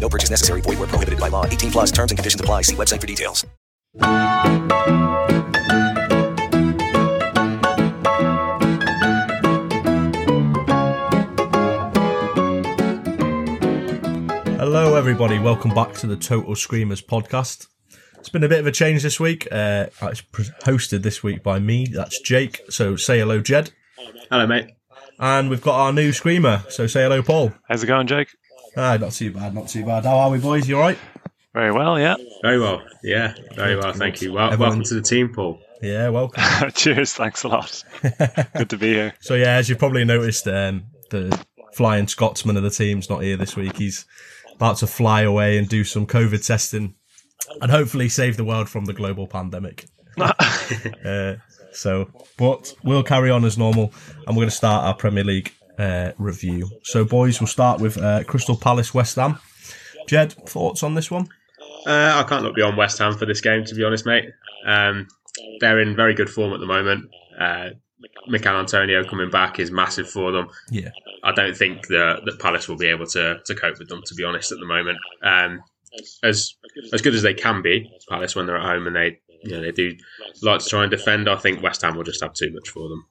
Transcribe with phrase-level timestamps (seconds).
[0.00, 0.62] No purchase necessary.
[0.62, 1.44] Void were prohibited by law.
[1.44, 2.62] 18 plus terms and conditions apply.
[2.62, 3.44] See website for details.
[14.58, 15.38] Hello, everybody.
[15.38, 17.66] Welcome back to the Total Screamers podcast.
[18.18, 19.48] It's been a bit of a change this week.
[19.50, 20.22] Uh, it's
[20.64, 21.86] hosted this week by me.
[21.86, 22.60] That's Jake.
[22.68, 23.72] So say hello, Jed.
[24.30, 24.70] Hello, mate.
[25.18, 26.64] And we've got our new screamer.
[26.68, 27.52] So say hello, Paul.
[27.68, 28.28] How's it going, Jake?
[28.76, 30.04] Ah, not too bad, not too bad.
[30.04, 30.68] How are we, boys?
[30.68, 30.98] You all right?
[31.52, 32.16] Very well, yeah.
[32.42, 32.82] Very well.
[33.02, 33.92] Yeah, very well.
[33.92, 34.32] Thank you.
[34.32, 35.60] Well, Everyone- welcome to the team, Paul.
[35.82, 36.42] Yeah, welcome.
[36.74, 37.82] Cheers, thanks a lot.
[38.56, 39.14] Good to be here.
[39.20, 41.36] so yeah, as you've probably noticed, um, the
[41.72, 43.76] flying Scotsman of the team's not here this week.
[43.76, 44.04] He's
[44.54, 46.94] about to fly away and do some COVID testing
[47.62, 49.86] and hopefully save the world from the global pandemic.
[50.20, 51.36] uh,
[51.72, 53.92] so, but we'll carry on as normal
[54.26, 56.68] and we're going to start our Premier League uh, review.
[56.82, 59.38] So, boys, we'll start with uh, Crystal Palace West Ham.
[60.06, 61.28] Jed, thoughts on this one?
[61.86, 64.26] Uh, I can't look beyond West Ham for this game, to be honest, mate.
[64.66, 65.08] Um,
[65.60, 67.10] they're in very good form at the moment.
[67.38, 67.70] Uh,
[68.28, 70.48] Michail Antonio coming back is massive for them.
[70.70, 70.90] Yeah.
[71.22, 74.14] I don't think that, that Palace will be able to, to cope with them, to
[74.14, 74.98] be honest, at the moment.
[75.22, 75.62] Um,
[76.22, 76.54] as
[76.92, 79.60] as good as they can be, Palace when they're at home and they you know
[79.60, 79.96] they do
[80.42, 81.28] like to try and defend.
[81.28, 83.06] I think West Ham will just have too much for them.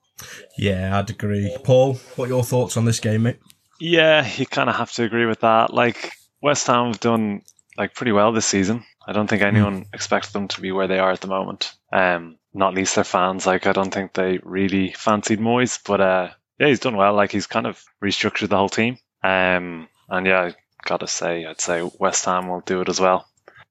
[0.57, 1.55] Yeah, I'd agree.
[1.63, 3.39] Paul, what are your thoughts on this game, mate?
[3.79, 5.73] Yeah, you kind of have to agree with that.
[5.73, 7.41] Like West Ham have done
[7.77, 8.83] like pretty well this season.
[9.07, 11.73] I don't think anyone expects them to be where they are at the moment.
[11.91, 13.47] Um, not least their fans.
[13.47, 17.13] Like I don't think they really fancied Moyes, but uh, yeah, he's done well.
[17.13, 18.97] Like he's kind of restructured the whole team.
[19.23, 20.53] Um, and yeah, I
[20.85, 23.27] gotta say, I'd say West Ham will do it as well.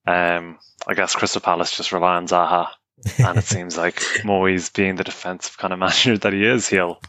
[0.07, 2.69] Um, I guess Crystal Palace just rely on Zaha,
[3.19, 7.01] and it seems like Moyes, being the defensive kind of manager that he is, he'll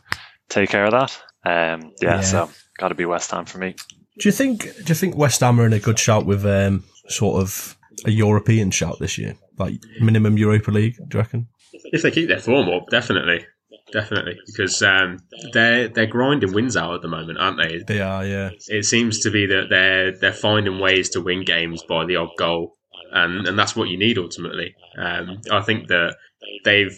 [0.50, 1.20] take care of that.
[1.46, 2.22] Um, yeah, Yeah.
[2.22, 3.76] so got to be West Ham for me.
[4.20, 4.64] Do you think?
[4.64, 8.12] Do you think West Ham are in a good shout with um, sort of a
[8.12, 10.96] European shout this year, like minimum Europa League?
[11.08, 11.48] Do you reckon?
[11.72, 13.46] If they keep their form up, definitely,
[13.94, 15.20] definitely, because um,
[15.54, 17.78] they're they're grinding wins out at the moment, aren't they?
[17.88, 18.50] They are, yeah.
[18.68, 22.32] It seems to be that they're they're finding ways to win games by the odd
[22.38, 22.76] goal,
[23.12, 24.76] and and that's what you need ultimately.
[24.98, 26.16] Um, I think that
[26.64, 26.98] they've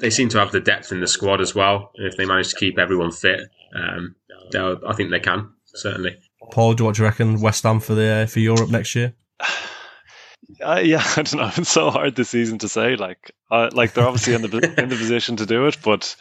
[0.00, 1.90] they seem to have the depth in the squad as well.
[1.96, 3.40] And if they manage to keep everyone fit,
[3.74, 4.14] um,
[4.54, 6.16] I think they can certainly.
[6.50, 7.40] Paul, do what do you reckon?
[7.40, 9.14] West Ham for the for Europe next year?
[10.60, 11.50] Uh, yeah, I don't know.
[11.56, 12.94] It's so hard this season to say.
[12.96, 16.14] Like, uh, like they're obviously in the in the position to do it, but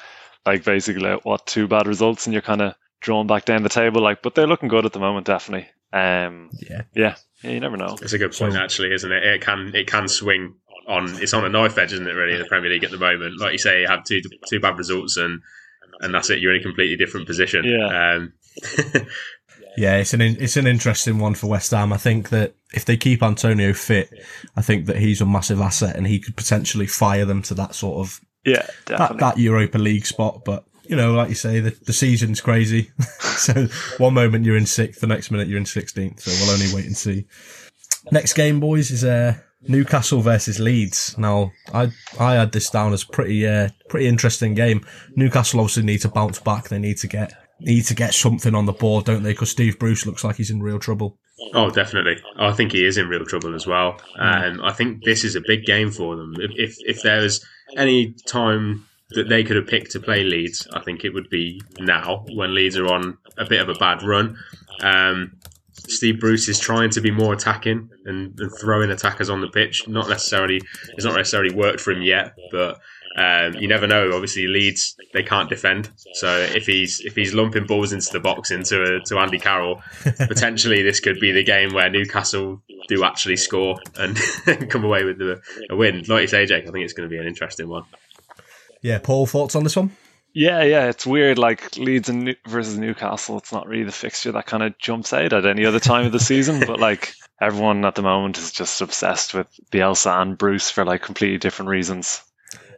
[0.46, 3.70] like basically, like, what two bad results and you're kind of drawn back down the
[3.70, 4.02] table.
[4.02, 5.68] Like, but they're looking good at the moment, definitely.
[5.94, 6.84] Um, Yeah.
[6.96, 7.98] yeah, yeah, you never know.
[8.02, 9.24] It's a good point, actually, isn't it?
[9.24, 10.56] It can it can swing
[10.88, 11.22] on.
[11.22, 12.14] It's on a knife edge, isn't it?
[12.14, 13.40] Really, in the Premier League at the moment.
[13.40, 15.42] Like you say, you have two two bad results, and
[16.00, 16.40] and that's it.
[16.40, 17.66] You're in a completely different position.
[17.66, 18.14] Yeah.
[18.16, 18.34] Um,
[19.78, 21.94] Yeah, it's an it's an interesting one for West Ham.
[21.94, 24.12] I think that if they keep Antonio fit,
[24.58, 27.74] I think that he's a massive asset and he could potentially fire them to that
[27.74, 30.44] sort of Yeah, that, that Europa League spot.
[30.44, 32.92] But you know, like you say, the, the season's crazy.
[33.20, 33.68] so
[33.98, 36.22] one moment you're in sixth, the next minute you're in sixteenth.
[36.22, 37.26] So we'll only wait and see.
[38.12, 39.36] Next game, boys, is uh,
[39.68, 41.18] Newcastle versus Leeds.
[41.18, 44.86] Now, I I had this down as pretty uh, pretty interesting game.
[45.16, 46.70] Newcastle obviously need to bounce back.
[46.70, 49.34] They need to get need to get something on the board, don't they?
[49.34, 51.20] Because Steve Bruce looks like he's in real trouble.
[51.54, 52.18] Oh, definitely.
[52.38, 54.00] I think he is in real trouble as well.
[54.18, 56.36] Um, I think this is a big game for them.
[56.40, 57.46] If if, if there was
[57.78, 61.62] any time that they could have picked to play Leeds, I think it would be
[61.80, 64.38] now when Leeds are on a bit of a bad run.
[64.82, 65.34] Um,
[65.88, 69.88] Steve Bruce is trying to be more attacking and, and throwing attackers on the pitch.
[69.88, 70.62] Not necessarily,
[70.94, 72.80] it's not necessarily worked for him yet, but
[73.18, 74.12] um, you never know.
[74.14, 78.52] Obviously, Leeds they can't defend, so if he's if he's lumping balls into the box
[78.52, 79.82] into a, to Andy Carroll,
[80.18, 84.18] potentially this could be the game where Newcastle do actually score and
[84.70, 86.04] come away with the, a win.
[86.08, 87.84] Like you say, Jake, I think it's going to be an interesting one.
[88.82, 89.92] Yeah, Paul, thoughts on this one?
[90.34, 91.38] Yeah, yeah, it's weird.
[91.38, 95.12] Like Leeds and New- versus Newcastle, it's not really the fixture that kind of jumps
[95.14, 96.62] out at any other time of the season.
[96.66, 101.02] But like everyone at the moment is just obsessed with Bielsa and Bruce for like
[101.02, 102.24] completely different reasons.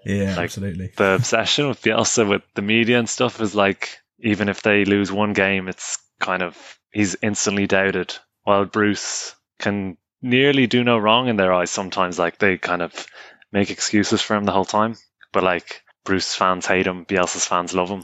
[0.05, 0.91] Yeah, Like, absolutely.
[0.97, 5.11] The obsession with Bielsa with the media and stuff is like even if they lose
[5.11, 8.15] one game, it's kind of he's instantly doubted.
[8.43, 11.69] While Bruce can nearly do no wrong in their eyes.
[11.69, 13.05] Sometimes like they kind of
[13.51, 14.95] make excuses for him the whole time,
[15.31, 18.03] but like Bruce fans hate him, Bielsa's fans love him.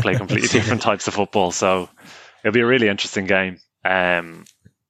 [0.00, 1.88] Play completely different types of football, so
[2.44, 3.58] it'll be a really interesting game.
[3.84, 4.44] Um,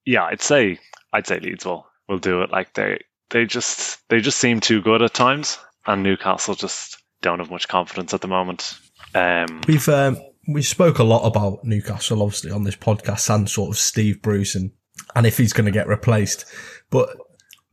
[0.05, 0.79] yeah, I'd say
[1.13, 2.51] I'd say Leeds will will do it.
[2.51, 7.39] Like they they just they just seem too good at times, and Newcastle just don't
[7.39, 8.79] have much confidence at the moment.
[9.15, 13.71] Um, We've um, we spoke a lot about Newcastle, obviously, on this podcast, and sort
[13.71, 14.73] of Steve Bruce and
[15.15, 16.45] and if he's going to get replaced.
[16.91, 17.17] But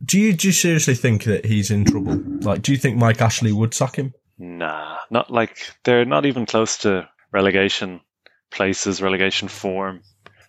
[0.04, 2.22] do you do you seriously think that he's in trouble?
[2.42, 4.14] Like, do you think Mike Ashley would sack him?
[4.38, 8.02] Nah, not like they're not even close to relegation
[8.52, 10.02] places, relegation form.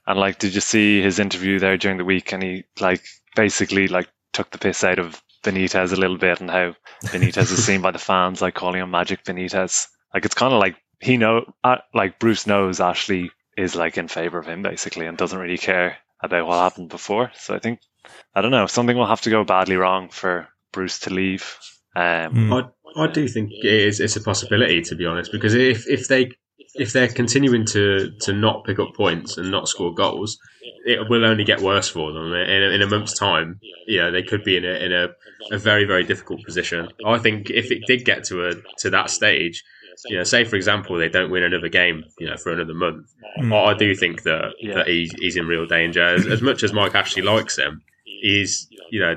[0.07, 2.33] And like, did you see his interview there during the week?
[2.33, 3.05] And he like
[3.35, 6.75] basically like took the piss out of Benitez a little bit and how
[7.05, 9.87] Benitez is seen by the fans, like calling him Magic Benitez.
[10.13, 14.09] Like it's kind of like he know, uh, like Bruce knows Ashley is like in
[14.09, 17.31] favor of him basically and doesn't really care about what happened before.
[17.35, 17.81] So I think
[18.35, 21.59] I don't know something will have to go badly wrong for Bruce to leave.
[21.95, 25.89] Um, I, I do think it is it's a possibility to be honest because if,
[25.89, 26.33] if they
[26.75, 30.39] if they're continuing to, to not pick up points and not score goals,
[30.85, 32.33] it will only get worse for them.
[32.33, 35.09] In a, in a month's time, you know, they could be in a in a,
[35.51, 36.89] a very very difficult position.
[37.05, 39.65] I think if it did get to a to that stage,
[40.09, 43.07] you know, say for example they don't win another game, you know, for another month,
[43.53, 44.75] I, I do think that Yeah.
[44.75, 46.03] that he's, he's in real danger.
[46.03, 49.17] As, as much as Mike Ashley likes him, he's you know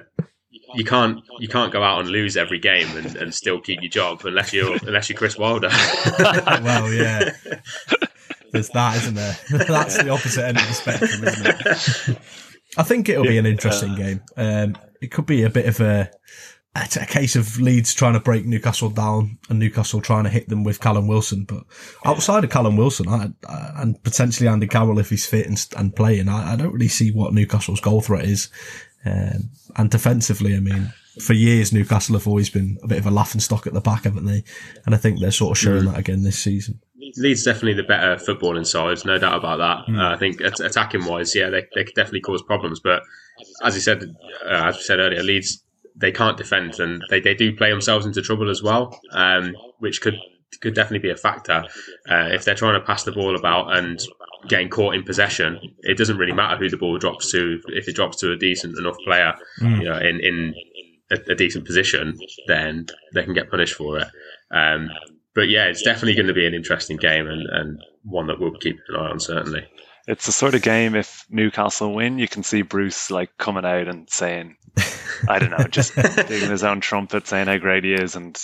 [0.76, 3.90] you can't you can't go out and lose every game and, and still keep your
[3.90, 5.70] job unless you're unless you're Chris Wilder.
[6.20, 7.32] well, yeah.
[8.52, 9.38] There's that, isn't there?
[9.68, 12.20] That's the opposite end of the spectrum, isn't it?
[12.78, 14.22] I think it'll be an interesting game.
[14.38, 16.10] Um, it could be a bit of a,
[16.76, 20.50] a a case of Leeds trying to break Newcastle down and Newcastle trying to hit
[20.50, 21.46] them with Callum Wilson.
[21.46, 21.64] But
[22.06, 25.96] outside of Callum Wilson I, I, and potentially Andy Carroll if he's fit and, and
[25.96, 28.50] playing, I, I don't really see what Newcastle's goal threat is.
[29.06, 33.12] Um, and defensively, I mean, for years Newcastle have always been a bit of a
[33.12, 34.44] laughing stock at the back, haven't they?
[34.86, 36.82] And I think they're sort of showing that again this season.
[37.18, 39.94] Leeds definitely the better footballing side, no doubt about that.
[39.94, 42.80] Uh, I think at- attacking wise, yeah, they, they could definitely cause problems.
[42.80, 43.02] But
[43.64, 44.04] as you said,
[44.46, 45.64] uh, as we said earlier, Leeds
[46.00, 50.02] they can't defend and they, they do play themselves into trouble as well, um, which
[50.02, 50.16] could
[50.62, 51.64] could definitely be a factor
[52.10, 54.00] uh, if they're trying to pass the ball about and
[54.48, 55.60] getting caught in possession.
[55.80, 57.60] It doesn't really matter who the ball drops to.
[57.68, 60.56] If it drops to a decent enough player, you know, in in
[61.12, 64.08] a, a decent position, then they can get punished for it.
[64.52, 64.90] Um,
[65.36, 68.52] but yeah, it's definitely going to be an interesting game and, and one that we'll
[68.60, 69.66] keep an eye on certainly.
[70.08, 73.88] It's the sort of game if Newcastle win, you can see Bruce like coming out
[73.88, 74.56] and saying,
[75.28, 75.96] I don't know, just
[76.28, 78.36] digging his own trumpet, saying how great he is and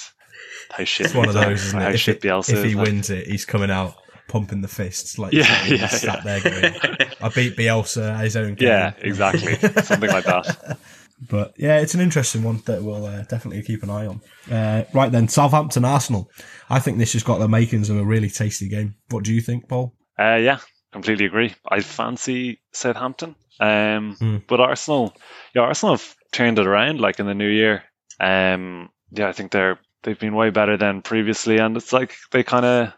[0.69, 1.95] how shit, It's one of those, isn't how it?
[1.95, 2.75] If, shit it- Bielsa if he is.
[2.75, 3.95] like- wins it, he's coming out
[4.27, 6.39] pumping the fists like Yeah, yeah, sat yeah.
[6.39, 10.77] there going, "I beat Bielsa at his own game." yeah, exactly, something like that.
[11.29, 14.21] But yeah, it's an interesting one that we'll uh, definitely keep an eye on.
[14.51, 16.29] Uh, right then, Southampton Arsenal.
[16.69, 18.95] I think this has got the makings of a really tasty game.
[19.11, 19.93] What do you think, Paul?
[20.19, 20.57] Uh, yeah,
[20.91, 21.55] completely agree.
[21.69, 24.37] I fancy Southampton, um, Hmm.
[24.45, 25.15] but Arsenal,
[25.55, 27.83] yeah, Arsenal have turned it around like in the new year.
[28.19, 32.43] Um, yeah, I think they're they've been way better than previously, and it's like they
[32.43, 32.93] kind of,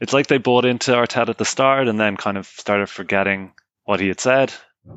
[0.00, 3.52] it's like they bought into Arteta at the start, and then kind of started forgetting
[3.84, 4.52] what he had said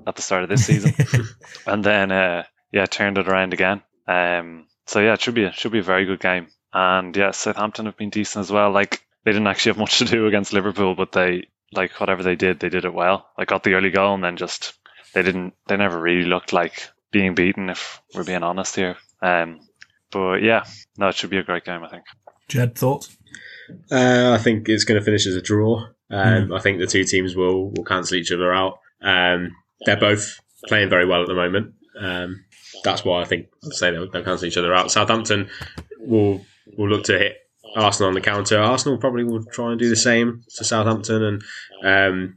[0.05, 0.93] at the start of this season,
[1.65, 3.81] and then uh, yeah, turned it around again.
[4.07, 7.31] Um, so yeah, it should be a, should be a very good game, and yeah,
[7.31, 8.71] Southampton have been decent as well.
[8.71, 12.35] Like they didn't actually have much to do against Liverpool, but they like whatever they
[12.35, 13.29] did, they did it well.
[13.37, 14.73] Like got the early goal and then just
[15.13, 18.97] they didn't they never really looked like being beaten if we're being honest here.
[19.21, 19.59] Um
[20.11, 20.65] but yeah,
[20.97, 22.05] no, it should be a great game, I think.
[22.47, 23.15] Jed, thoughts?
[23.91, 25.87] Uh, I think it's going to finish as a draw.
[26.11, 28.79] Um, I think the two teams will will cancel each other out.
[29.01, 31.73] Um, they're both playing very well at the moment.
[31.99, 32.43] Um,
[32.83, 34.91] that's why I think I'd say they'll, they'll cancel each other out.
[34.91, 35.49] Southampton
[35.99, 36.45] will
[36.77, 37.37] will look to hit
[37.75, 38.59] Arsenal on the counter.
[38.59, 41.43] Arsenal probably will try and do the same to Southampton, and
[41.83, 42.35] um,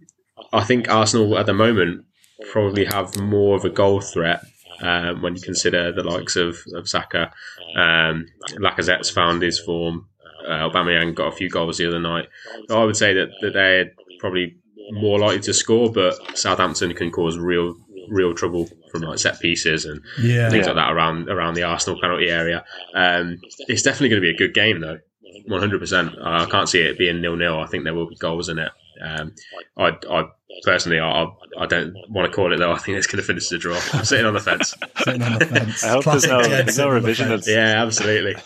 [0.53, 2.05] I think Arsenal at the moment
[2.51, 4.43] probably have more of a goal threat
[4.83, 7.33] um, when you consider the likes of, of Saka.
[7.77, 10.09] Um, Lacazette's found his form.
[10.47, 12.27] Uh, Aubameyang got a few goals the other night.
[12.69, 14.57] So I would say that, that they're probably
[14.93, 17.75] more likely to score, but Southampton can cause real
[18.09, 20.51] real trouble from like set pieces and Yeah.
[20.51, 22.65] things like that around around the Arsenal penalty area.
[22.95, 24.99] Um, it's definitely going to be a good game though,
[25.47, 26.13] one hundred percent.
[26.23, 27.59] I can't see it being nil nil.
[27.61, 28.71] I think there will be goals in it.
[29.01, 29.35] Um,
[29.77, 30.25] I, I
[30.65, 31.27] personally, I,
[31.59, 32.73] I don't want to call it though.
[32.73, 33.79] I think it's going to finish the draw.
[33.93, 34.75] I'm sitting on the fence.
[35.05, 35.85] Sitting on the fence.
[35.85, 37.41] I hope there's no, there's no sitting on the revision.
[37.47, 38.37] Yeah, absolutely.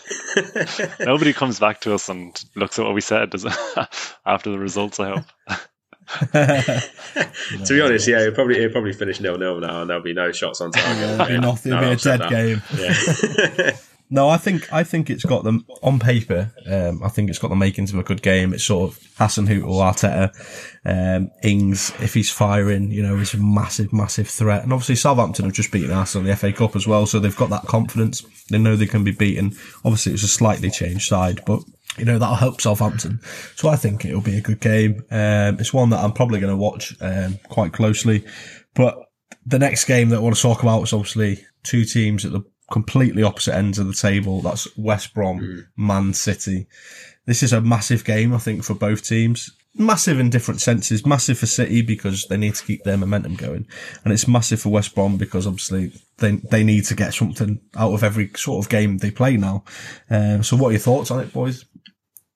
[1.05, 3.45] Nobody comes back to us and looks at what we said does
[4.25, 4.99] after the results.
[4.99, 5.25] I hope.
[6.31, 6.83] to
[7.69, 10.31] be honest, yeah, it'll probably it'll probably finish nil nil now, and there'll be no
[10.31, 10.97] shots on target.
[10.97, 11.71] Yeah, it'll be nothing.
[11.73, 12.29] It'll be a dead that.
[12.29, 12.61] game.
[12.77, 13.77] Yeah.
[14.09, 16.51] No, I think I think it's got them on paper.
[16.65, 18.53] Um, I think it's got the makings of a good game.
[18.53, 20.31] It's sort of Hasenhüttl, Arteta,
[20.85, 21.91] um, Ings.
[21.99, 24.63] If he's firing, you know, is a massive, massive threat.
[24.63, 27.35] And obviously Southampton have just beaten Arsenal in the FA Cup as well, so they've
[27.35, 28.23] got that confidence.
[28.49, 29.57] They know they can be beaten.
[29.83, 31.61] Obviously, it's a slightly changed side, but
[31.97, 33.19] you know that'll help Southampton.
[33.55, 35.03] So I think it'll be a good game.
[35.11, 38.25] Um, it's one that I'm probably going to watch um, quite closely.
[38.73, 38.97] But
[39.45, 42.43] the next game that I want to talk about is obviously two teams at the
[42.71, 44.41] completely opposite ends of the table.
[44.41, 46.67] That's West Brom, Man City.
[47.25, 49.51] This is a massive game, I think, for both teams.
[49.75, 51.05] Massive in different senses.
[51.05, 53.67] Massive for City because they need to keep their momentum going,
[54.03, 57.93] and it's massive for West Brom because obviously they they need to get something out
[57.93, 59.63] of every sort of game they play now.
[60.09, 61.65] Um, so, what are your thoughts on it, boys?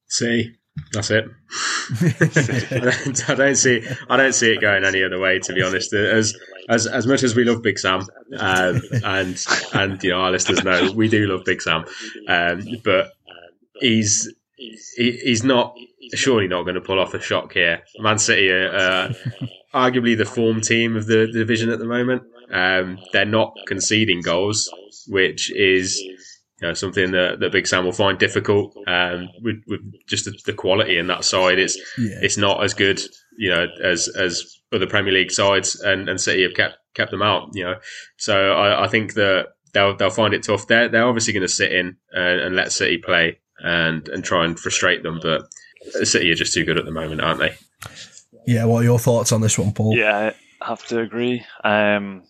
[0.08, 0.52] See,
[0.92, 1.26] that's it.
[3.28, 3.82] I don't see.
[4.10, 5.40] I don't see it going any other way.
[5.40, 6.36] To be honest, as
[6.70, 8.02] as as much as we love Big Sam,
[8.38, 11.86] um, and and you know our listeners know we do love Big Sam,
[12.28, 13.14] um, but
[13.80, 15.76] he's he, he's not
[16.14, 17.82] surely not going to pull off a shock here.
[18.00, 19.14] Man City are uh,
[19.74, 22.24] arguably the form team of the division at the moment.
[22.52, 24.70] Um, they're not conceding goals,
[25.08, 26.00] which is
[26.62, 28.76] you know, something that, that Big Sam will find difficult.
[28.88, 32.20] Um, with, with just the, the quality in that side, it's Yeah.
[32.22, 33.02] it's not as good,
[33.38, 37.22] you know, as as other Premier League sides, and, and City have kept kept them
[37.22, 37.50] out.
[37.54, 37.76] You know,
[38.18, 40.68] so I, I think that they'll they'll find it tough.
[40.68, 44.46] They're they're obviously going to sit in and, and let City play and and try
[44.46, 45.44] and frustrate them, but
[46.04, 47.56] City are just too good at the moment, aren't they?
[48.48, 49.96] Yeah, what are your thoughts on this one, Paul?
[49.96, 51.44] Yeah, I have to agree.
[51.64, 52.24] Um,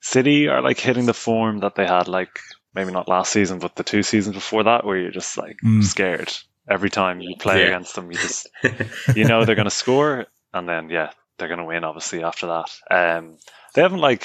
[0.00, 2.38] City are like hitting the form that they had, like
[2.74, 5.82] maybe not last season, but the two seasons before that, where you're just like Mm.
[5.84, 6.32] scared
[6.68, 7.68] every time you play Yeah.
[7.68, 8.10] against them.
[8.10, 8.48] You just
[9.16, 11.84] you know they're going to score, and then yeah, they're going to win.
[11.84, 13.36] Obviously after that, um,
[13.74, 14.20] they haven't like.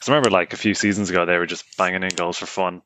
[0.00, 2.46] Cause I remember like a few seasons ago they were just banging in goals for
[2.46, 2.80] fun,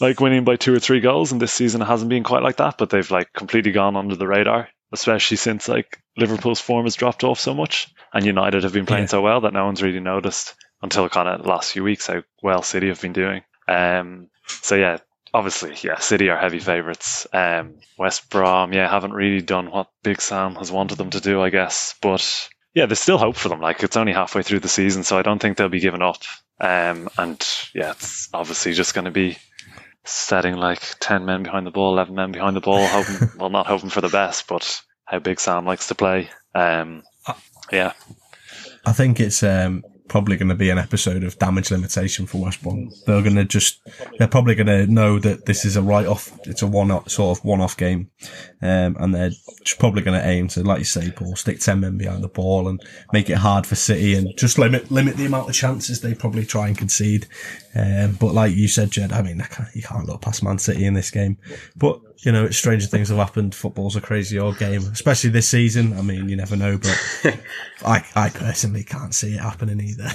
[0.00, 1.30] like winning by two or three goals.
[1.30, 4.16] And this season it hasn't been quite like that, but they've like completely gone under
[4.16, 8.72] the radar, especially since like Liverpool's form has dropped off so much, and United have
[8.72, 9.08] been playing Yeah.
[9.10, 12.22] so well that no one's really noticed until kind of the last few weeks how
[12.42, 13.42] well City have been doing.
[13.68, 14.98] Um, so yeah,
[15.32, 17.28] obviously, yeah, City are heavy favourites.
[17.32, 21.40] Um, West Brom, yeah, haven't really done what Big Sam has wanted them to do,
[21.40, 21.94] I guess.
[22.02, 23.60] But yeah, there's still hope for them.
[23.60, 26.22] Like it's only halfway through the season, so I don't think they'll be giving up.
[26.60, 29.38] Um, and yeah, it's obviously just going to be
[30.04, 33.66] setting like ten men behind the ball, eleven men behind the ball, hoping well, not
[33.66, 36.30] hoping for the best, but how Big Sam likes to play.
[36.54, 37.02] Um,
[37.72, 37.92] yeah,
[38.84, 42.62] I think it's um, probably going to be an episode of damage limitation for West
[42.62, 42.90] Brom.
[43.06, 43.80] They're going to just,
[44.18, 46.36] they're probably going to know that this is a write off.
[46.48, 48.10] It's a one off, sort of one off game.
[48.60, 49.30] Um, and they're
[49.78, 52.66] probably going to aim to, like you say, Paul, stick 10 men behind the ball
[52.66, 56.12] and make it hard for City and just limit, limit the amount of chances they
[56.12, 57.28] probably try and concede.
[57.76, 59.40] Um, but like you said, Jed, I mean,
[59.74, 61.38] you can't look past Man City in this game,
[61.76, 63.54] but you know, stranger things have happened.
[63.54, 65.96] Football's a crazy old game, especially this season.
[65.96, 67.00] I mean, you never know, but
[67.84, 70.10] I, I personally can't see it happening either.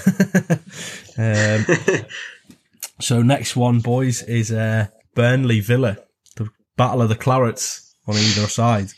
[1.97, 2.05] um,
[3.01, 5.97] so next one, boys, is uh, Burnley Villa,
[6.35, 8.89] the battle of the clarets on either side.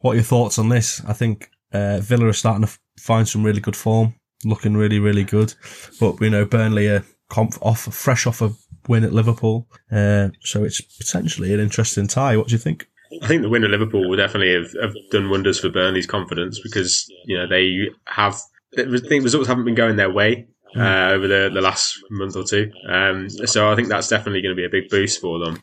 [0.00, 1.00] What are your thoughts on this?
[1.06, 4.14] I think uh, Villa are starting to f- find some really good form,
[4.44, 5.54] looking really, really good.
[6.00, 8.50] But we know Burnley are conf- off, fresh off a
[8.88, 12.36] win at Liverpool, uh, so it's potentially an interesting tie.
[12.36, 12.88] What do you think?
[13.22, 16.60] I think the win at Liverpool will definitely have, have done wonders for Burnley's confidence
[16.60, 18.40] because you know they have.
[18.78, 20.46] I think results haven't been going their way
[20.76, 24.54] uh, over the, the last month or two, um, so I think that's definitely going
[24.54, 25.60] to be a big boost for them.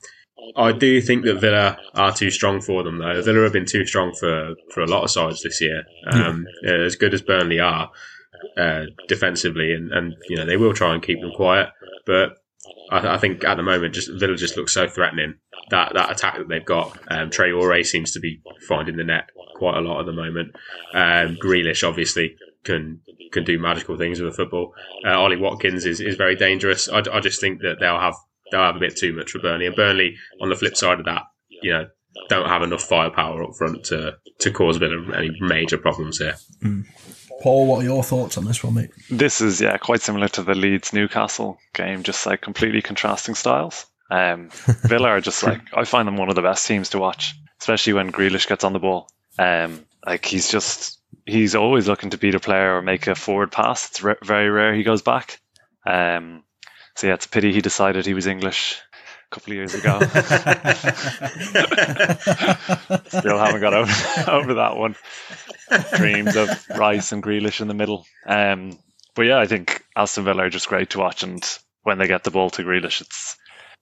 [0.56, 3.22] I do think that Villa are too strong for them, though.
[3.22, 5.84] Villa have been too strong for, for a lot of sides this year.
[6.06, 7.92] Um, As good as Burnley are,
[8.58, 11.70] uh, defensively, and, and you know they will try and keep them quiet.
[12.06, 12.38] But
[12.90, 15.36] I, I think at the moment, just Villa just looks so threatening.
[15.70, 19.78] That that attack that they've got, um, Traore seems to be finding the net quite
[19.78, 20.56] a lot at the moment.
[20.94, 23.02] Um, Grealish obviously can
[23.32, 24.74] can do magical things with the football.
[25.06, 26.88] Uh, Ollie Watkins is, is very dangerous.
[26.88, 28.16] I, I just think that they'll have
[28.52, 31.06] they'll have a bit too much for Burnley, and Burnley on the flip side of
[31.06, 31.24] that,
[31.62, 31.88] you know,
[32.30, 36.20] don't have enough firepower up front to to cause a bit of any major problems
[36.20, 36.36] here.
[37.48, 38.90] Paul, what are your thoughts on this one, mate?
[39.10, 43.86] This is yeah quite similar to the Leeds Newcastle game, just like completely contrasting styles.
[44.12, 44.50] Um,
[44.84, 47.94] Villa are just like I find them one of the best teams to watch, especially
[47.94, 49.10] when Grealish gets on the ball.
[49.40, 53.54] Um, like he's just he's always looking to beat a player or make a forward
[53.54, 53.92] pass.
[53.92, 55.40] It's re- very rare he goes back.
[55.86, 56.44] Um,
[56.98, 58.82] so yeah, it's a pity he decided he was English
[59.30, 60.00] a couple of years ago.
[63.08, 64.96] Still haven't got over, over that one.
[65.98, 68.06] Dreams of Rice and Grealish in the middle.
[68.26, 68.80] Um,
[69.16, 71.44] but yeah, I think Aston Villa are just great to watch, and
[71.84, 73.36] when they get the ball to Grealish, it's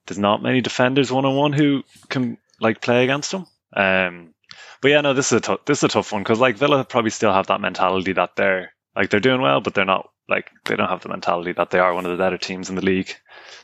[0.07, 3.45] there's not many defenders one on one who can like play against him.
[3.75, 4.33] Um,
[4.81, 6.83] but yeah, no, this is a tough, this is a tough one because like Villa
[6.85, 10.49] probably still have that mentality that they're like they're doing well, but they're not like
[10.65, 12.85] they don't have the mentality that they are one of the better teams in the
[12.85, 13.13] league.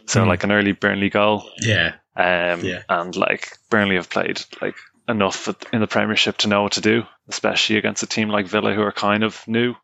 [0.06, 0.27] So Mm.
[0.27, 2.84] like an early Burnley goal, Yeah, um, Yeah.
[2.89, 4.75] and like Burnley have played like
[5.08, 8.74] enough in the Premiership to know what to do, especially against a team like Villa
[8.74, 9.75] who are kind of new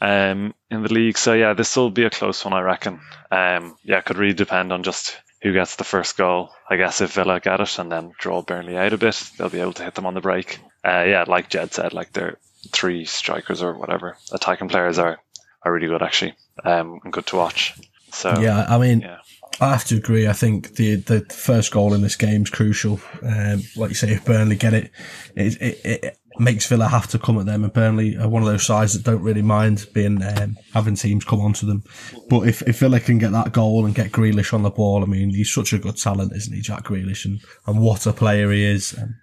[0.00, 1.16] um, in the league.
[1.18, 3.00] So yeah, this will be a close one, I reckon.
[3.30, 6.50] Um, yeah, it could really depend on just who gets the first goal.
[6.68, 9.60] I guess if Villa get it and then draw Burnley out a bit, they'll be
[9.60, 10.58] able to hit them on the break.
[10.84, 12.38] Uh, yeah, like Jed said, like their
[12.72, 15.18] three strikers or whatever attacking players are
[15.64, 17.74] are really good actually, um, and good to watch.
[18.10, 19.18] So Yeah, I mean, yeah.
[19.60, 20.26] I have to agree.
[20.26, 23.00] I think the the first goal in this game is crucial.
[23.22, 24.90] Um, like you say, if Burnley get it,
[25.34, 27.64] it, it, it makes Villa have to come at them.
[27.64, 31.24] And Burnley are one of those sides that don't really mind being um, having teams
[31.24, 31.84] come onto them.
[32.28, 35.06] But if, if Villa can get that goal and get Grealish on the ball, I
[35.06, 37.24] mean, he's such a good talent, isn't he, Jack Grealish?
[37.24, 38.96] And, and what a player he is.
[38.98, 39.16] Um,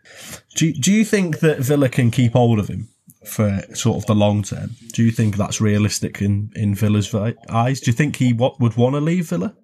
[0.56, 2.90] do do you think that Villa can keep hold of him?
[3.30, 7.14] For sort of the long term, do you think that's realistic in in Villa's
[7.50, 7.80] eyes?
[7.80, 9.56] Do you think he what would want to leave Villa?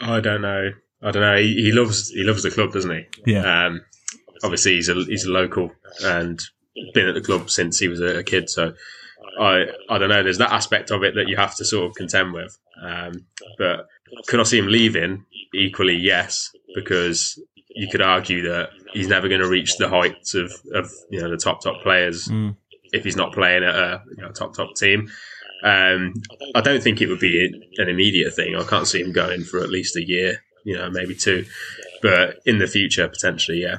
[0.00, 0.70] I don't know.
[1.02, 1.36] I don't know.
[1.36, 3.32] He, he loves he loves the club, doesn't he?
[3.32, 3.66] Yeah.
[3.66, 3.82] Um,
[4.42, 5.70] obviously, he's a he's a local
[6.02, 6.40] and
[6.92, 8.50] been at the club since he was a, a kid.
[8.50, 8.74] So
[9.40, 10.22] I I don't know.
[10.22, 12.58] There's that aspect of it that you have to sort of contend with.
[12.82, 13.26] Um,
[13.58, 13.86] but
[14.26, 15.24] could I see him leaving?
[15.54, 17.38] Equally, yes, because
[17.76, 21.30] you could argue that he's never going to reach the heights of, of you know
[21.30, 22.56] the top top players Mm.
[22.94, 25.10] If he's not playing at a you know, top top team.
[25.62, 26.12] Um,
[26.54, 28.54] I don't think it would be an immediate thing.
[28.54, 31.46] I can't see him going for at least a year, you know, maybe two.
[32.02, 33.78] But in the future, potentially, yeah.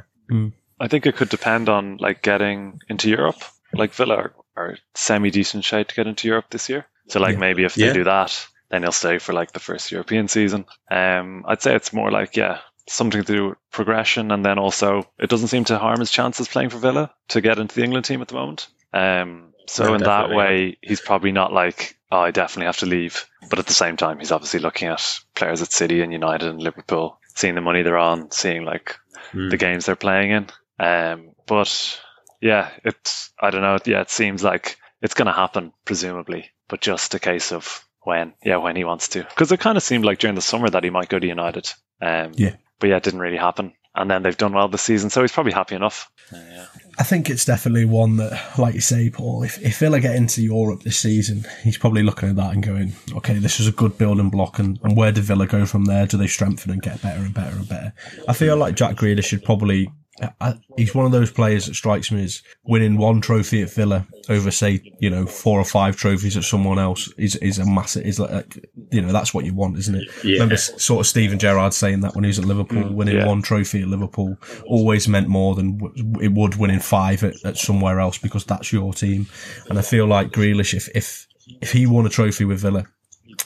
[0.80, 3.41] I think it could depend on like getting into Europe.
[3.73, 6.86] Like Villa are, are semi decent shape to get into Europe this year.
[7.08, 7.39] So like Yeah.
[7.39, 7.93] maybe if they Yeah.
[7.93, 10.65] do that, then he'll stay for like the first European season.
[10.89, 15.08] Um, I'd say it's more like yeah, something to do with progression, and then also
[15.19, 18.06] it doesn't seem to harm his chances playing for Villa to get into the England
[18.06, 18.67] team at the moment.
[18.95, 22.86] Um, so No, in that way, he's probably not like oh, I definitely have to
[22.86, 23.25] leave.
[23.49, 26.62] But at the same time, he's obviously looking at players at City and United and
[26.62, 28.97] Liverpool, seeing the money they're on, seeing like
[29.34, 29.49] Mm.
[29.49, 30.47] the games they're playing in.
[30.79, 31.99] Um, but
[32.41, 33.77] yeah, it's I don't know.
[33.86, 38.34] Yeah, it seems like it's going to happen presumably, but just a case of when.
[38.43, 39.23] Yeah, when he wants to.
[39.23, 41.67] Because it kind of seemed like during the summer that he might go to United.
[42.01, 42.55] Um, Yeah.
[42.79, 43.73] But yeah, it didn't really happen.
[43.95, 46.12] And then they've done well this season, so he's probably happy enough.
[46.31, 46.65] Yeah.
[46.97, 50.41] I think it's definitely one that, like you say, Paul, if, if Villa get into
[50.41, 53.97] Europe this season, he's probably looking at that and going, okay, this is a good
[53.97, 56.05] building block, and, and where do Villa go from there?
[56.05, 57.93] Do they strengthen and get better and better and better?
[58.27, 59.91] I feel like Jack Grealish should probably.
[60.21, 63.69] Uh, I, he's one of those players that strikes me as winning one trophy at
[63.69, 67.65] Villa over, say, you know, four or five trophies at someone else is is a
[67.65, 68.06] massive.
[68.06, 68.58] Is like,
[68.91, 70.08] you know, that's what you want, isn't it?
[70.23, 70.34] Yeah.
[70.34, 73.28] Remember, sort of Steven Gerrard saying that when he was at Liverpool, mm, winning yeah.
[73.28, 75.80] one trophy at Liverpool always meant more than
[76.21, 79.28] it would winning five at, at somewhere else because that's your team.
[79.69, 81.28] And I feel like Grealish, if if
[81.62, 82.86] if he won a trophy with Villa,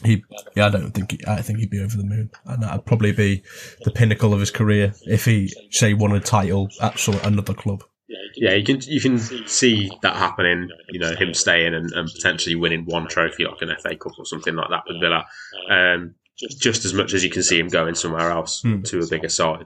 [0.03, 0.23] he
[0.55, 3.11] yeah, I don't think he, I think he'd be over the moon, and that'd probably
[3.11, 3.43] be
[3.83, 7.83] the pinnacle of his career if he say won a title at some another club.
[8.35, 10.69] Yeah, you can you can see that happening.
[10.89, 14.25] You know, him staying and, and potentially winning one trophy like an FA Cup or
[14.25, 15.25] something like that with Villa.
[15.69, 16.15] Um,
[16.57, 18.81] just as much as you can see him going somewhere else Hmm.
[18.83, 19.65] to a bigger side.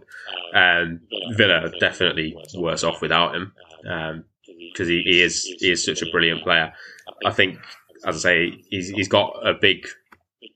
[0.55, 1.01] Um,
[1.37, 3.53] Villa are definitely worse off without him
[4.71, 6.73] because he, he is he is such a brilliant player.
[7.25, 7.59] I think,
[8.05, 9.85] as I say, he's he's got a big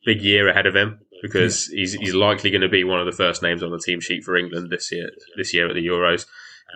[0.06, 3.12] big year ahead of him because he's he's likely going to be one of the
[3.12, 6.26] first names on the team sheet for England this year this year at the Euros.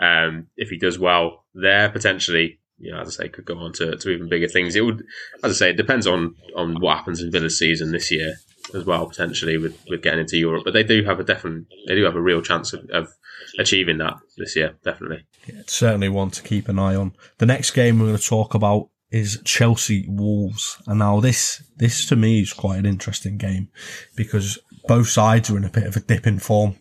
[0.02, 3.74] Um, if he does well there, potentially you know, as I say, could go on
[3.74, 4.76] to, to even bigger things.
[4.76, 5.04] It would,
[5.44, 8.36] as I say, it depends on on what happens in Villa's season this year
[8.74, 10.64] as well, potentially with, with getting into Europe.
[10.64, 13.10] But they do have a definite, they do have a real chance of, of
[13.60, 15.26] achieving that this year, definitely.
[15.48, 17.14] Yeah, certainly one to keep an eye on.
[17.38, 22.06] The next game we're going to talk about is Chelsea Wolves, and now this this
[22.08, 23.70] to me is quite an interesting game
[24.16, 26.76] because both sides are in a bit of a dip in form.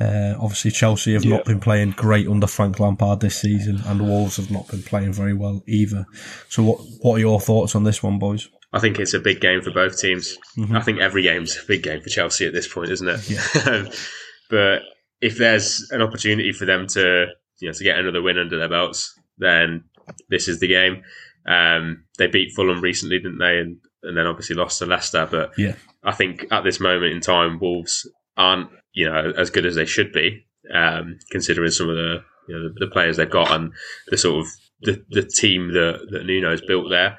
[0.00, 4.04] Uh, obviously, Chelsea have not been playing great under Frank Lampard this season, and the
[4.04, 6.06] Wolves have not been playing very well either.
[6.48, 8.48] So, what what are your thoughts on this one, boys?
[8.72, 10.36] I think it's a big game for both teams.
[10.56, 10.76] Mm-hmm.
[10.76, 13.30] I think every game's a big game for Chelsea at this point, isn't it?
[13.30, 13.90] Yeah.
[14.50, 14.82] but
[15.20, 17.26] if there's an opportunity for them to,
[17.60, 19.84] you know, to get another win under their belts, then
[20.28, 21.02] this is the game.
[21.48, 23.58] Um, they beat Fulham recently, didn't they?
[23.58, 25.26] And and then obviously lost to Leicester.
[25.30, 25.74] But Yeah.
[26.04, 29.86] I think at this moment in time, Wolves aren't, you know, as good as they
[29.86, 33.72] should be, um, considering some of the, you know, the, the players they've got and
[34.06, 37.18] the sort of the, the team that, that Nuno's built there.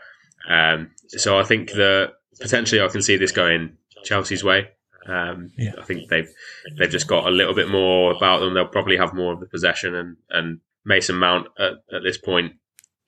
[0.50, 3.74] Um, so I think that potentially I can see this going
[4.06, 4.70] Chelsea's way.
[5.06, 5.74] Um, Yeah.
[5.78, 6.30] I think they've
[6.78, 8.54] they've just got a little bit more about them.
[8.54, 12.54] They'll probably have more of the possession, and, and Mason Mount at, at this point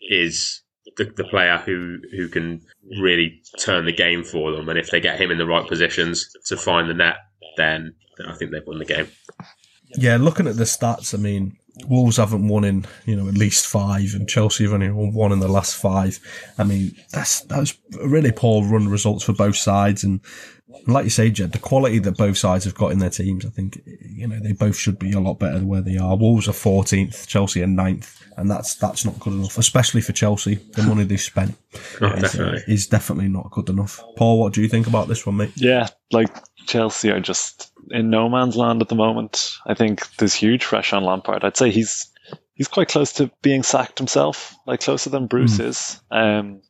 [0.02, 0.61] is
[0.98, 2.62] the, the player who who can
[3.00, 4.70] really turn the game for them.
[4.70, 7.18] And if they get him in the right positions to find the net,
[7.58, 7.94] then,
[8.28, 9.08] I think they've won the game.
[9.98, 13.66] Yeah, looking at the stats, I mean, Wolves haven't won in you know at least
[13.66, 16.20] five, and Chelsea have only won one in the last five.
[16.58, 20.22] I mean, that's that's really poor run results for both sides, and
[20.88, 23.50] like you say, Jed, the quality that both sides have got in their teams, I
[23.50, 26.16] think you know they both should be a lot better than where they are.
[26.18, 30.56] Wolves are 14th, Chelsea are 9th, and that's that's not good enough, especially for Chelsea.
[30.56, 31.56] The money they've spent
[32.02, 32.74] Oh, is, uh, definitely.
[32.74, 34.02] is definitely not good enough.
[34.18, 35.52] Paul, what do you think about this one, mate?
[35.56, 36.30] Yeah, like
[36.68, 39.56] Chelsea are just in no man's land at the moment.
[39.66, 41.44] I think there's huge pressure on Lampard.
[41.44, 42.08] I'd say he's
[42.54, 46.00] he's quite close to being sacked himself, like closer than Bruce is.
[46.12, 46.62] Um,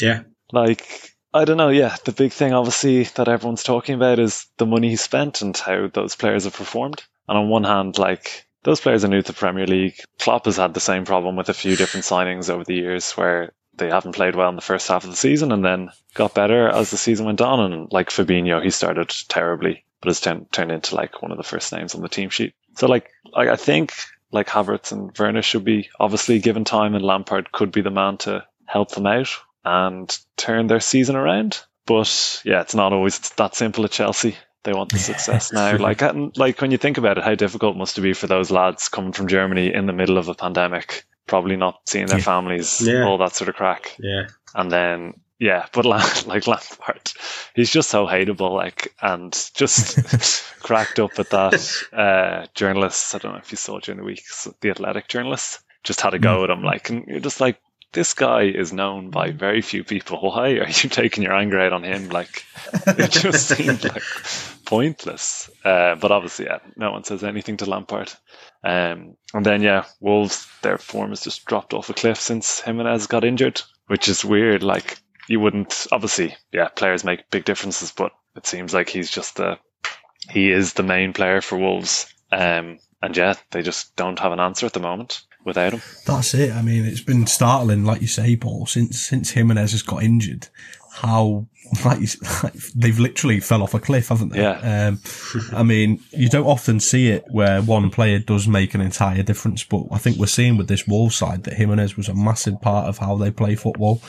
[0.00, 0.22] Yeah.
[0.52, 1.70] like I don't know.
[1.70, 5.56] Yeah, the big thing obviously that everyone's talking about is the money he spent and
[5.56, 7.02] how those players have performed.
[7.28, 9.96] And on one hand, like those players are new to the Premier League.
[10.18, 13.52] Klopp has had the same problem with a few different signings over the years where
[13.74, 16.68] they haven't played well in the first half of the season and then got better
[16.68, 17.72] as the season went on.
[17.72, 21.72] And like Fabinho, he started terribly, but has turned into like one of the first
[21.72, 22.54] names on the team sheet.
[22.76, 23.94] So like, like I think
[24.32, 28.18] like Havertz and Werner should be obviously given time, and Lampard could be the man
[28.18, 29.28] to help them out
[29.64, 31.60] and turn their season around.
[31.86, 34.36] But yeah, it's not always that simple at Chelsea.
[34.64, 35.76] They want the success now.
[35.76, 38.50] Like, and, like when you think about it, how difficult must it be for those
[38.52, 42.80] lads coming from Germany in the middle of a pandemic, probably not seeing their families,
[42.80, 43.02] Yeah.
[43.04, 43.96] all that sort of crack.
[43.98, 44.28] Yeah.
[44.54, 47.10] And then, yeah, but Lam- like Lampard,
[47.56, 53.16] he's just so hateable, like, and just cracked up at that uh, journalist.
[53.16, 54.22] I don't know if you saw during the week,
[54.60, 57.58] the Athletic journalist just had a go at him, like, and you're just like,
[57.92, 60.18] this guy is known by very few people.
[60.30, 62.08] Why are you taking your anger out on him?
[62.08, 62.44] Like,
[62.86, 64.02] it just seemed like
[64.64, 65.50] pointless.
[65.64, 68.12] Uh, but obviously, yeah, no one says anything to Lampard.
[68.64, 73.06] Um, and then, yeah, Wolves, their form has just dropped off a cliff since Jimenez
[73.06, 74.62] got injured, which is weird.
[74.62, 79.36] Like, you wouldn't, obviously, yeah, players make big differences, but it seems like he's just
[79.36, 79.58] the,
[80.30, 82.12] he is the main player for Wolves.
[82.30, 85.82] Um, and yeah, they just don't have an answer at the moment without him.
[86.06, 86.52] That's it.
[86.52, 90.48] I mean, it's been startling, like you say, Paul, since since Jimenez has got injured.
[90.94, 91.46] How
[91.84, 92.00] like,
[92.42, 94.40] like they've literally fell off a cliff, haven't they?
[94.40, 94.88] Yeah.
[94.88, 95.00] Um,
[95.52, 99.64] I mean, you don't often see it where one player does make an entire difference,
[99.64, 102.88] but I think we're seeing with this Wolves side that Jimenez was a massive part
[102.88, 104.02] of how they play football.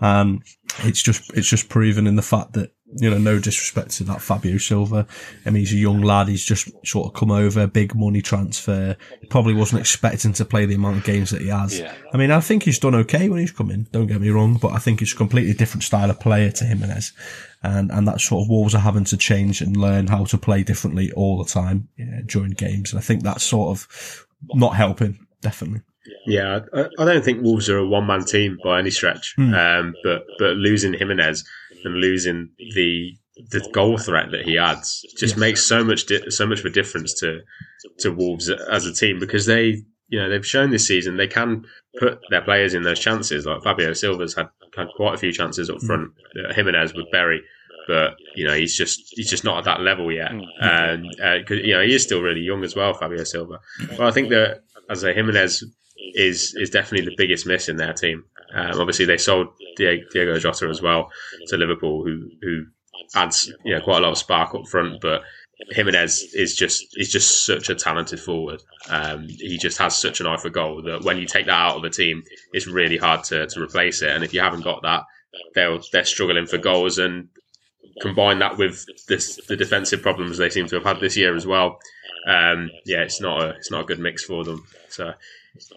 [0.00, 0.42] Um,
[0.78, 4.20] it's just it's just proven in the fact that you know, no disrespect to that
[4.20, 5.06] Fabio Silva.
[5.46, 6.28] I mean, he's a young lad.
[6.28, 8.96] He's just sort of come over, big money transfer.
[9.20, 11.78] He probably wasn't expecting to play the amount of games that he has.
[11.78, 11.94] Yeah.
[12.12, 13.86] I mean, I think he's done okay when he's come in.
[13.92, 16.64] Don't get me wrong, but I think it's a completely different style of player to
[16.64, 17.12] Jimenez.
[17.62, 20.62] And, and that sort of Wolves are having to change and learn how to play
[20.62, 22.92] differently all the time yeah, during games.
[22.92, 25.82] And I think that's sort of not helping, definitely.
[26.26, 29.34] Yeah, I, I don't think Wolves are a one man team by any stretch.
[29.36, 29.54] Hmm.
[29.54, 31.44] Um, but but losing Jimenez
[31.84, 33.12] and losing the
[33.50, 36.70] the goal threat that he adds just makes so much di- so much of a
[36.70, 37.40] difference to
[37.98, 41.64] to Wolves as a team because they you know they've shown this season they can
[41.98, 43.46] put their players in those chances.
[43.46, 46.12] Like Fabio Silva's had had quite a few chances up front.
[46.36, 47.42] Uh, Jimenez with Berry.
[47.88, 51.74] But you know he's just he's just not at that level yet, and uh, you
[51.74, 53.58] know he is still really young as well, Fabio Silva.
[53.96, 55.64] But I think that as a Jimenez
[56.14, 58.24] is is definitely the biggest miss in their team.
[58.54, 61.10] Um, obviously, they sold Diego, Jota as well
[61.48, 62.66] to Liverpool, who who
[63.14, 65.22] adds you know quite a lot of spark up front, but
[65.70, 68.62] Jimenez is just is just such a talented forward.
[68.88, 71.76] Um, he just has such an eye for goal that when you take that out
[71.76, 74.10] of a team, it's really hard to, to replace it.
[74.10, 75.04] And if you haven't got that,
[75.54, 76.98] they're they're struggling for goals.
[76.98, 77.28] And
[78.00, 81.46] combine that with this, the defensive problems they seem to have had this year as
[81.46, 81.78] well.
[82.26, 84.64] Um, yeah, it's not a it's not a good mix for them.
[84.88, 85.12] So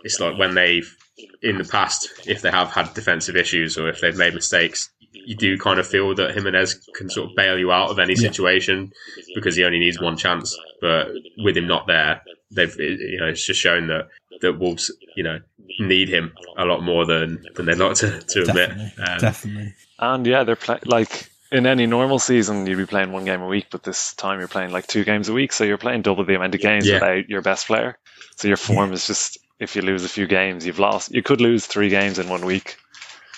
[0.03, 0.95] it's like when they've
[1.41, 5.35] in the past, if they have had defensive issues or if they've made mistakes, you
[5.35, 8.91] do kind of feel that Jimenez can sort of bail you out of any situation
[9.35, 10.57] because he only needs one chance.
[10.81, 14.07] But with him not there, they've you know it's just shown that
[14.41, 15.39] that Wolves you know
[15.79, 18.69] need him a lot more than than they'd like to, to admit.
[18.69, 19.73] Definitely, Um, definitely.
[19.99, 23.47] And yeah, they're play- like in any normal season, you'd be playing one game a
[23.47, 26.25] week, but this time you're playing like two games a week, so you're playing double
[26.25, 26.95] the amount of games Yeah.
[26.95, 27.97] without your best player.
[28.37, 31.13] So your form is just if you lose a few games, you've lost.
[31.13, 32.77] You could lose three games in one week.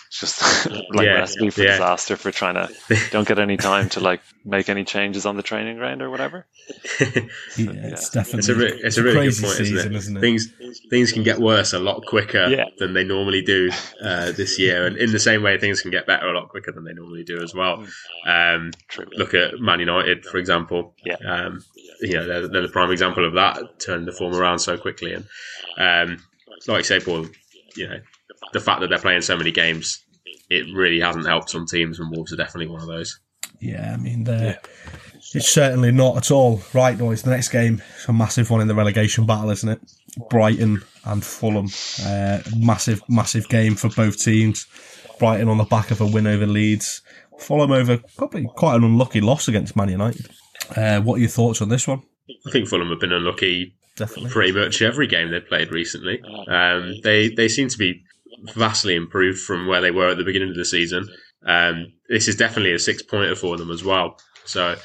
[0.08, 1.71] It's just like Yeah, a recipe for yeah.
[1.71, 2.69] disaster for trying to
[3.12, 6.45] don't get any time to like make any changes on the training ground or whatever.
[7.58, 9.97] Yeah, it's definitely It's a, re- it's a really good point, season, isn't it?
[9.97, 10.21] isn't it?
[10.21, 10.51] Things
[10.89, 12.65] things can get worse a lot quicker Yeah.
[12.80, 13.69] than they normally do
[14.01, 16.71] uh, this year, and in the same way, things can get better a lot quicker
[16.71, 17.86] than they normally do as well.
[18.25, 19.06] Um, True.
[19.15, 20.93] look at Man United, for example.
[21.06, 21.15] Yeah.
[21.25, 21.63] Um,
[22.01, 25.13] you know, they're, they're the prime example of that, turning the form around so quickly.
[25.13, 25.25] And
[25.77, 26.23] um,
[26.67, 27.27] like you say, Paul,
[27.75, 27.99] you know,
[28.53, 30.03] the fact that they're playing so many games,
[30.49, 33.19] it really hasn't helped some teams, and Wolves are definitely one of those.
[33.60, 34.60] Yeah, I mean, they're,
[35.34, 37.23] it's certainly not at all right, boys.
[37.23, 39.79] The next game a massive one in the relegation battle, isn't it?
[40.29, 41.67] Brighton and Fulham.
[42.05, 44.67] Uh, massive, massive game for both teams.
[45.19, 47.01] Brighton on the back of a win over Leeds.
[47.39, 50.29] Fulham over probably quite an unlucky loss against Man United.
[50.75, 52.01] Uh, what are your thoughts on this one?
[52.47, 54.32] I think Fulham have been unlucky Definitely.
[54.32, 56.21] pretty much every game they've played recently.
[56.47, 58.04] Um, they they seem to be
[58.54, 61.08] vastly improved from where they were at the beginning of the season.
[61.45, 64.17] Um, this is definitely a six pointer for them as well.
[64.45, 64.75] So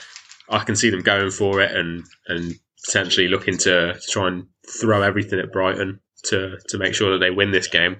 [0.48, 4.46] I can see them going for it and and potentially looking to try and
[4.80, 7.96] throw everything at Brighton to to make sure that they win this game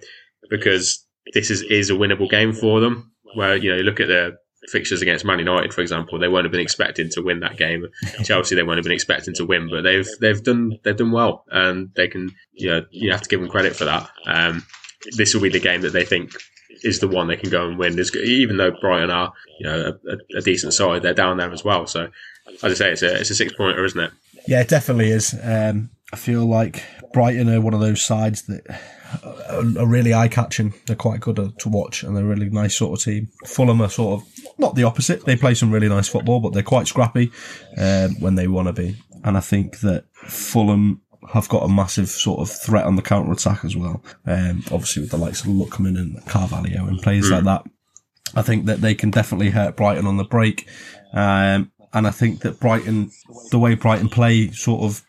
[0.49, 3.13] because this is is a winnable game for them.
[3.35, 4.37] Where you know you look at the
[4.71, 7.87] fixtures against Man United, for example, they won't have been expecting to win that game.
[8.25, 11.45] Chelsea, they won't have been expecting to win, but they've they've done they've done well,
[11.51, 14.09] and they can you know you have to give them credit for that.
[14.27, 14.65] Um,
[15.17, 16.33] this will be the game that they think
[16.83, 17.95] is the one they can go and win.
[17.95, 21.65] There's, even though Brighton are you know a, a decent side, they're down there as
[21.65, 21.87] well.
[21.87, 22.09] So
[22.63, 24.13] as I say, it's a it's a six pointer, isn't it?
[24.47, 25.35] Yeah, it definitely is.
[25.43, 28.67] Um, I feel like Brighton are one of those sides that
[29.23, 30.75] are, are really eye catching.
[30.87, 33.29] They're quite good to watch, and they're a really nice sort of team.
[33.47, 34.29] Fulham are sort of
[34.61, 35.25] not the opposite.
[35.25, 37.33] They play some really nice football, but they're quite scrappy
[37.77, 38.97] um, when they want to be.
[39.25, 43.33] And I think that Fulham have got a massive sort of threat on the counter
[43.33, 44.03] attack as well.
[44.27, 47.65] Um, obviously, with the likes of Lookman and Carvalho and players like that.
[48.35, 50.69] I think that they can definitely hurt Brighton on the break.
[51.13, 53.11] Um, and I think that Brighton,
[53.51, 55.03] the way Brighton play, sort of,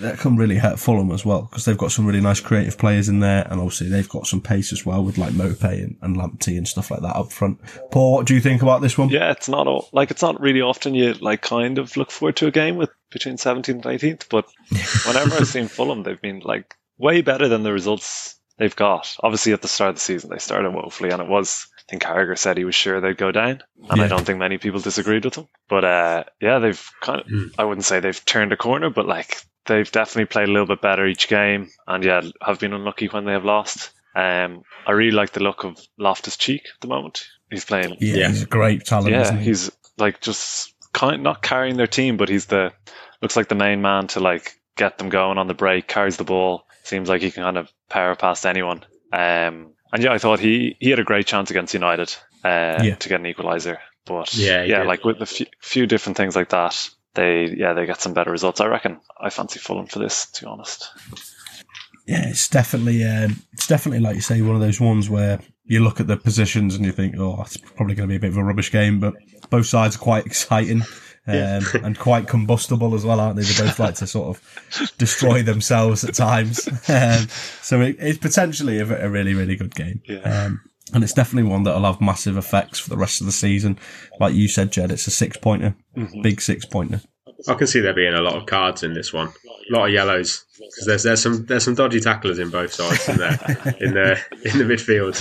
[0.00, 3.08] that can really hurt Fulham as well because they've got some really nice creative players
[3.08, 6.16] in there, and obviously they've got some pace as well with like Maupay and, and
[6.16, 7.58] Lamptey and stuff like that up front.
[7.90, 9.10] Paul, what do you think about this one?
[9.10, 12.36] Yeah, it's not all, like it's not really often you like kind of look forward
[12.36, 14.46] to a game with between 17th and 18th, but
[15.06, 19.14] whenever I've seen Fulham, they've been like way better than the results they've got.
[19.22, 21.66] Obviously, at the start of the season, they started woefully, and it was.
[21.78, 24.04] I think Carragher said he was sure they'd go down, and Yeah.
[24.04, 25.48] I don't think many people disagreed with him.
[25.68, 27.26] But uh, yeah, they've kind of.
[27.58, 30.80] I wouldn't say they've turned a corner, but like they've definitely played a little bit
[30.80, 33.92] better each game, and yeah, have been unlucky when they have lost.
[34.14, 37.26] Um, I really like the look of Loftus Cheek at the moment.
[37.50, 38.28] He's playing Yeah, Yeah.
[38.28, 39.44] he's a great talent, yeah, isn't he?
[39.44, 42.72] he's like just kind not carrying their team, but he's the
[43.22, 45.86] looks like the main man to like get them going on the break.
[45.86, 46.64] Carries the ball.
[46.82, 48.84] Seems like he can kind of power past anyone.
[49.12, 52.94] Um, and yeah, I thought he he had a great chance against United uh, Yeah.
[52.96, 53.78] to get an equalizer.
[54.04, 54.88] But Yeah, yeah, did.
[54.88, 58.30] like with a few, few different things like that, they yeah they get some better
[58.30, 58.60] results.
[58.60, 59.00] I reckon.
[59.20, 60.90] I fancy Fulham for this, to be honest.
[62.06, 65.80] yeah, it's definitely um, it's definitely like you say one of those ones where you
[65.80, 68.30] look at the positions and you think, oh, it's probably going to be a bit
[68.30, 69.14] of a rubbish game, but
[69.50, 70.82] both sides are quite exciting.
[71.24, 73.44] Um, and quite combustible as well, aren't they?
[73.44, 76.68] They both like to sort of destroy themselves at times.
[76.88, 77.28] Um,
[77.62, 80.02] so it, it's potentially a, a really, really good game.
[80.04, 80.18] Yeah.
[80.18, 80.60] Um,
[80.92, 83.78] and it's definitely one that'll have massive effects for the rest of the season.
[84.18, 86.22] Like you said, Jed, it's a six pointer, mm-hmm.
[86.22, 87.00] big six pointer.
[87.48, 89.92] I can see there being a lot of cards in this one, a lot of
[89.92, 93.32] yellows because there's there's some there's some dodgy tacklers in both sides in there
[93.80, 95.16] in the in the midfield.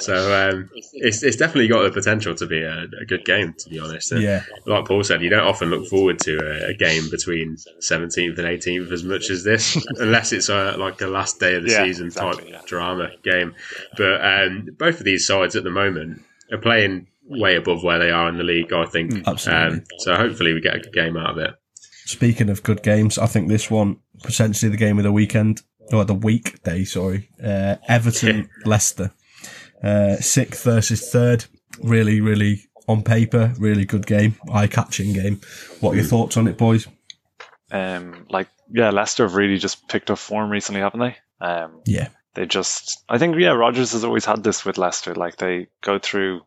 [0.00, 0.14] So
[0.50, 3.78] um, it's it's definitely got the potential to be a, a good game, to be
[3.78, 4.12] honest.
[4.12, 4.42] And Yeah.
[4.66, 8.46] like Paul said, you don't often look forward to a, a game between 17th and
[8.46, 11.84] 18th as much as this, unless it's a, like a last day of the Yeah,
[11.84, 12.60] season exactly, type yeah.
[12.66, 13.54] drama game.
[13.96, 18.10] But um, both of these sides at the moment are playing way above where they
[18.10, 18.72] are in the league.
[18.72, 19.26] I think.
[19.26, 19.78] Absolutely.
[19.78, 21.54] Um, so hopefully we get a good game out of it.
[22.06, 26.04] Speaking of good games, I think this one potentially the game of the weekend or
[26.04, 26.84] the weekday.
[26.84, 29.12] Sorry, uh, Everton Leicester,
[29.82, 31.44] uh, sixth versus third.
[31.82, 35.40] Really, really on paper, really good game, eye catching game.
[35.80, 36.86] What are your thoughts on it, boys?
[37.70, 41.16] Um, like yeah, Leicester have really just picked up form recently, haven't they?
[41.40, 45.14] Um, Yeah, they just I think yeah, Rodgers has always had this with Leicester.
[45.14, 46.42] Like they go through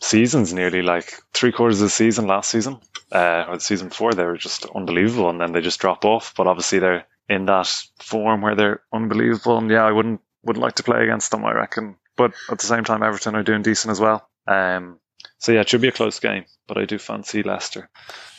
[0.00, 2.78] seasons nearly like three quarters of the season last season,
[3.10, 6.34] uh, or the season before they were just unbelievable and then they just drop off.
[6.36, 10.74] But obviously they're in that form where they're unbelievable and yeah, I wouldn't would like
[10.74, 11.96] to play against them, I reckon.
[12.16, 14.28] But at the same time Everton are doing decent as well.
[14.46, 15.00] Um
[15.38, 17.88] so yeah, it should be a close game, but I do fancy Leicester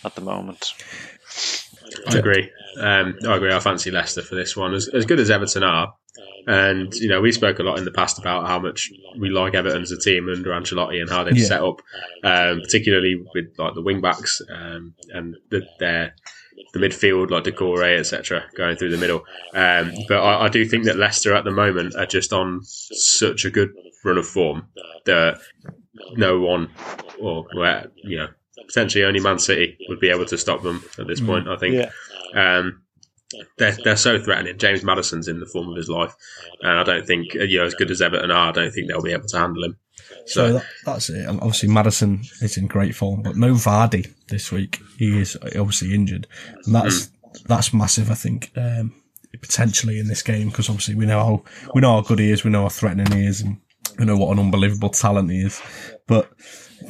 [0.06, 0.74] at the moment.
[2.08, 2.52] I agree.
[2.80, 3.54] Um, I agree.
[3.54, 4.74] I fancy Leicester for this one.
[4.74, 5.94] As, as good as Everton are,
[6.48, 9.54] and you know, we spoke a lot in the past about how much we like
[9.54, 11.46] Everton as a team under Ancelotti and how they've Yeah.
[11.46, 11.82] set up,
[12.24, 16.16] um, particularly with like the wing backs um, and the, their
[16.74, 19.24] the midfield, like Doucouré, etc., going through the middle.
[19.54, 23.44] Um, but I, I do think that Leicester at the moment are just on such
[23.46, 23.72] a good
[24.06, 24.68] run of form
[25.06, 25.40] that
[26.14, 26.70] no one,
[27.20, 27.46] or
[28.04, 28.28] you know,
[28.68, 31.48] potentially only Man City would be able to stop them at this point.
[31.48, 31.76] I think.
[32.36, 32.82] Um,
[33.58, 34.58] they're, they're so threatening.
[34.58, 36.14] James Maddison's in the form of his life,
[36.62, 38.50] and I don't think you know as good as Everton are.
[38.50, 39.78] I don't think they'll be able to handle him.
[40.26, 41.28] So So that, that's it.
[41.28, 44.80] Obviously, Madison is in great form, but no Vardy this week.
[44.98, 46.28] He is obviously injured,
[46.66, 47.10] and that's
[47.46, 48.12] that's massive.
[48.12, 48.94] I think um,
[49.40, 52.44] potentially in this game because obviously we know how we know how good he is,
[52.44, 53.58] we know how threatening he is, and
[53.98, 55.62] we know what an unbelievable talent he is.
[56.08, 56.32] But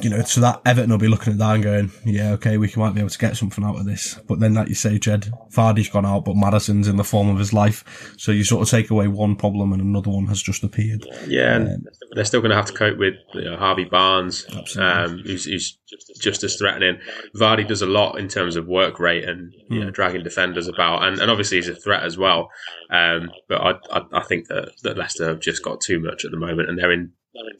[0.02, 2.72] you know, so that Everton will be looking at that and going, "Yeah, okay, we
[2.76, 5.30] might be able to get something out of this." But then, like you say, Jed,
[5.50, 8.14] Vardy's gone out, but Maddison's in the form of his life.
[8.18, 11.06] So you sort of take away one problem, and another one has just appeared.
[11.26, 15.18] yeah, and they're still going to have to cope with you know, Harvey Barnes, um,
[15.24, 15.78] who's, who's
[16.20, 16.98] just as threatening.
[17.36, 21.04] Vardy does a lot in terms of work rate and you know, dragging defenders about,
[21.04, 22.50] and, and obviously he's a threat as well.
[22.90, 26.30] Um, but I, I, I think that, that Leicester have just got too much at
[26.30, 27.12] the moment, and they're in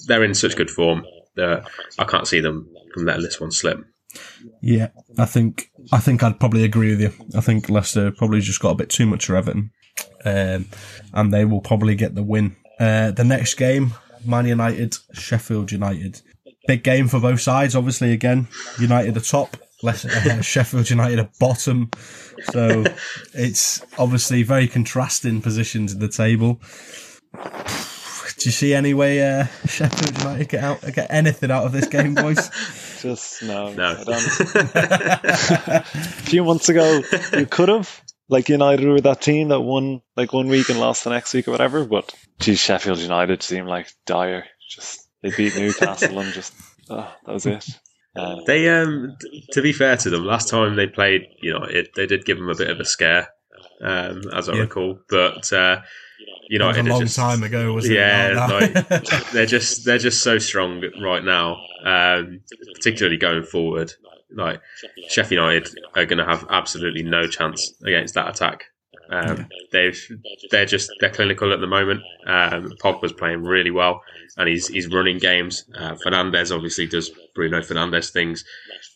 [0.06, 1.02] they're in such good form
[1.36, 1.68] that
[1.98, 3.84] I can't see them letting this one slip.
[4.60, 7.12] Yeah, I think I think I'd probably agree with you.
[7.36, 9.70] I think Leicester probably just got a bit too much for Everton,
[10.24, 10.66] um,
[11.12, 12.56] and they will probably get the win.
[12.78, 16.20] Uh, the next game, Man United, Sheffield United,
[16.66, 17.74] big game for both sides.
[17.74, 21.90] Obviously, again, United are top, Leicester, uh, Sheffield United are bottom.
[22.50, 22.84] So
[23.34, 26.60] it's obviously very contrasting positions in the table.
[28.42, 31.86] Do you see any way uh, Sheffield United get out get anything out of this
[31.86, 32.50] game, boys?
[33.00, 33.96] Just no, No.
[34.00, 34.74] I don't.
[35.68, 37.02] a few months ago,
[37.36, 38.02] you could have.
[38.28, 41.46] Like United were that team that won like one week and lost the next week
[41.48, 41.84] or whatever.
[41.84, 44.44] But geez, Sheffield United seemed like dire.
[44.70, 46.54] Just they beat Newcastle and just
[46.88, 47.64] oh, that was it.
[48.16, 49.16] Uh, They, um,
[49.52, 52.54] to be fair to them, last time they played United, they did give them a
[52.54, 53.28] bit of a scare,
[53.82, 54.60] um, as I Yeah.
[54.62, 54.98] recall.
[55.08, 55.80] But uh,
[56.26, 58.74] That was United a long just, time ago, wasn't Yeah, it?
[58.76, 62.40] like, they're just they're just so strong right now, um,
[62.74, 63.92] particularly going forward.
[64.34, 64.60] Like
[65.08, 68.64] Sheffield United are going to have absolutely no chance against that attack.
[69.10, 69.98] Um, They've
[70.50, 72.00] they're just they're clinical at the moment.
[72.26, 74.00] Um, Pogba's playing really well,
[74.38, 75.64] and he's he's running games.
[75.76, 78.44] Uh, Fernandes obviously does Bruno Fernandes things.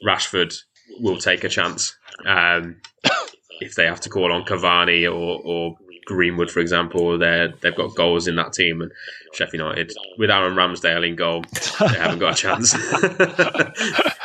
[0.06, 0.56] Rashford
[1.00, 2.80] will take a chance um,
[3.60, 7.18] if they have to call on Cavani or, or Greenwood, for example.
[7.18, 8.90] They they've got goals in that team, and
[9.34, 11.44] Sheffield United with Aaron Ramsdale in goal,
[11.80, 12.74] they haven't got a chance.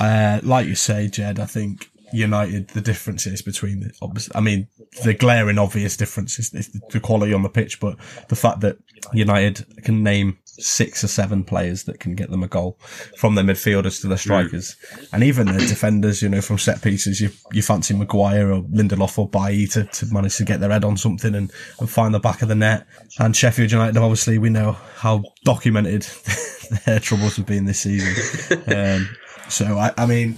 [0.00, 4.68] Uh, like you say, Jed, I think United, the differences between the, I mean,
[5.04, 7.98] the glaring obvious difference is, is the quality on the pitch, but
[8.28, 8.78] the fact that
[9.12, 12.78] United can name six or seven players that can get them a goal
[13.16, 14.76] from their midfielders to their strikers
[15.12, 19.18] and even their defenders, you know, from set pieces, you, you fancy Maguire or Lindelof
[19.18, 22.18] or Bailly to, to manage to get their head on something and, and find the
[22.18, 22.86] back of the net.
[23.18, 26.02] And Sheffield United, obviously, we know how documented
[26.86, 28.62] their troubles have been this season.
[28.74, 29.08] Um,
[29.48, 30.36] so I, I mean,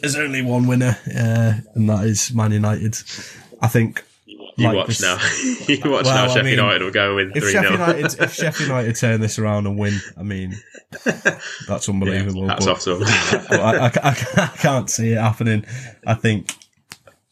[0.00, 2.96] there's only one winner, uh, and that is Man United.
[3.60, 4.04] I think.
[4.56, 5.16] You like watch this- now.
[5.68, 6.24] you watch Well, now.
[6.24, 9.38] I Sheffield mean, United will go win three Sheffield 0 if Sheffield United turn this
[9.38, 10.54] around and win, I mean,
[11.68, 12.48] that's unbelievable.
[12.48, 12.98] Hats but- off to
[13.48, 15.64] but I, I, I, I can't see it happening.
[16.06, 16.52] I think,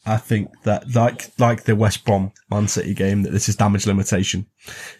[0.05, 3.85] I think that like like the West Brom Man City game, that this is damage
[3.85, 4.47] limitation.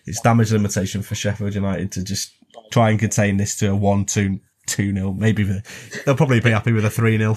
[0.06, 2.34] It's damage limitation for Sheffield United to just
[2.72, 4.40] try and contain this to a one two.
[4.68, 5.64] 2 0, maybe the,
[6.06, 7.32] they'll probably be happy with a 3 0,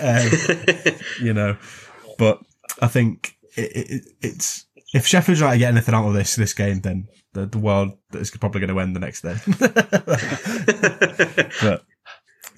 [0.00, 1.56] um, you know.
[2.16, 2.40] But
[2.80, 6.80] I think it, it, it's if Sheffield United get anything out of this this game,
[6.80, 9.36] then the, the world is probably going to end the next day.
[11.62, 11.84] but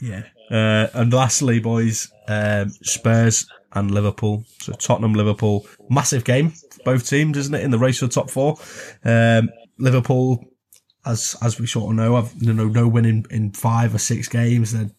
[0.00, 0.22] yeah.
[0.50, 4.44] Uh, and lastly, boys, um, Spurs and Liverpool.
[4.60, 6.52] So Tottenham, Liverpool, massive game
[6.84, 7.62] both teams, isn't it?
[7.62, 8.56] In the race for the top four,
[9.04, 10.44] um, Liverpool,
[11.06, 13.98] as as we sort of know, have you know no win in, in five or
[13.98, 14.72] six games.
[14.72, 14.90] They're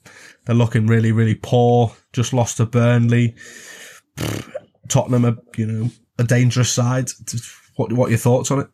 [0.46, 1.94] they're looking really really poor.
[2.14, 3.36] Just lost to Burnley.
[4.92, 5.90] Tottenham are you know
[6.20, 7.10] a dangerous side.
[7.76, 8.68] What what are your thoughts on it?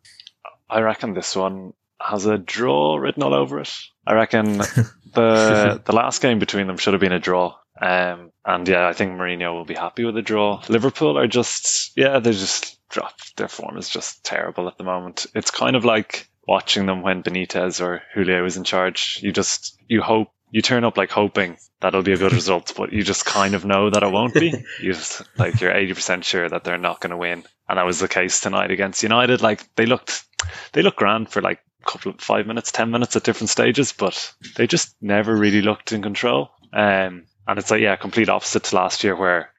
[0.68, 3.72] I reckon this one has a draw written all over it.
[4.06, 4.58] I reckon
[5.14, 7.56] the the last game between them should have been a draw.
[7.80, 10.60] Um, and yeah, I think Mourinho will be happy with a draw.
[10.68, 13.36] Liverpool are just yeah, they just dropped.
[13.36, 15.26] Their form is just terrible at the moment.
[15.34, 19.20] It's kind of like watching them when Benitez or Julio is in charge.
[19.22, 22.92] You just you hope you turn up like hoping that'll be a good result, but
[22.92, 24.52] you just kind of know that it won't be.
[24.80, 27.86] You just like you're eighty percent sure that they're not going to win, and that
[27.86, 29.42] was the case tonight against United.
[29.42, 30.24] Like they looked,
[30.72, 33.92] they looked grand for like a couple of five minutes, ten minutes at different stages,
[33.92, 36.50] but they just never really looked in control.
[36.72, 39.52] Um, and it's like yeah, complete opposite to last year where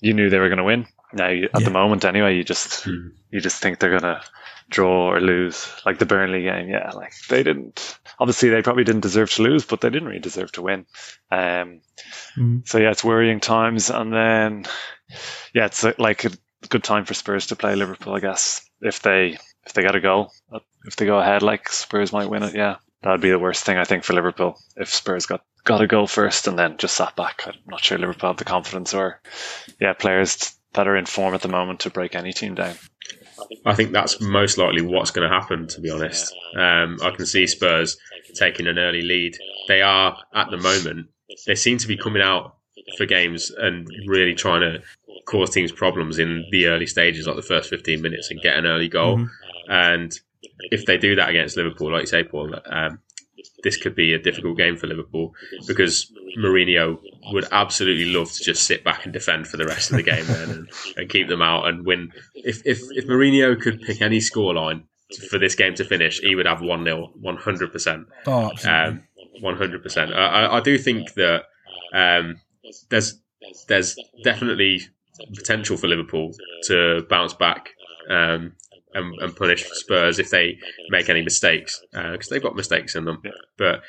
[0.00, 0.86] you knew they were going to win.
[1.12, 1.58] Now at Yeah.
[1.60, 4.22] the moment, anyway, you just you just think they're going to
[4.70, 6.68] draw or lose, like the Burnley game.
[6.68, 7.98] Yeah, like they didn't.
[8.18, 10.86] Obviously, they probably didn't deserve to lose, but they didn't really deserve to win.
[11.30, 11.80] Um,
[12.38, 12.66] Mhm.
[12.66, 13.90] so yeah, it's worrying times.
[13.90, 14.64] And then,
[15.52, 16.30] yeah, it's uh, like a
[16.68, 18.66] good time for Spurs to play Liverpool, I guess.
[18.80, 20.32] If they if they get a goal,
[20.86, 22.54] if they go ahead, like Spurs might win it.
[22.54, 25.86] Yeah, that'd be the worst thing I think for Liverpool if Spurs got got a
[25.86, 27.42] goal first and then just sat back.
[27.46, 29.20] I'm not sure Liverpool have the confidence or
[29.80, 32.76] yeah players that are in form at the moment to break any team down.
[33.64, 36.34] I think that's most likely what's going to happen, to be honest.
[36.56, 37.96] Um, I can see Spurs
[38.34, 39.36] taking an early lead.
[39.68, 41.08] They are, at the moment,
[41.46, 42.56] they seem to be coming out
[42.96, 44.82] for games and really trying to
[45.26, 48.66] cause teams problems in the early stages, like the first 15 minutes, and get an
[48.66, 49.26] early goal.
[49.68, 50.18] And
[50.70, 53.00] if they do that against Liverpool, like you say, Paul, um,
[53.62, 55.34] this could be a difficult game for Liverpool
[55.66, 56.98] because Mourinho
[57.32, 60.26] would absolutely love to just sit back and defend for the rest of the game
[60.26, 62.12] then and, and keep them out and win.
[62.34, 64.84] If, if, if Mourinho could pick any scoreline
[65.30, 68.04] for this game to finish, he would have 1 0, 100%.
[68.26, 68.50] Oh.
[68.66, 69.02] Um,
[69.42, 70.14] 100%.
[70.14, 71.44] I, I, I do think that
[71.92, 72.40] um,
[72.90, 73.18] there's
[73.68, 74.80] there's definitely
[75.34, 76.32] potential for Liverpool
[76.64, 77.70] to bounce back
[78.08, 78.54] um,
[78.94, 80.58] and, and punish Spurs if they
[80.90, 83.22] make any mistakes because they've got mistakes in them.
[83.58, 83.82] But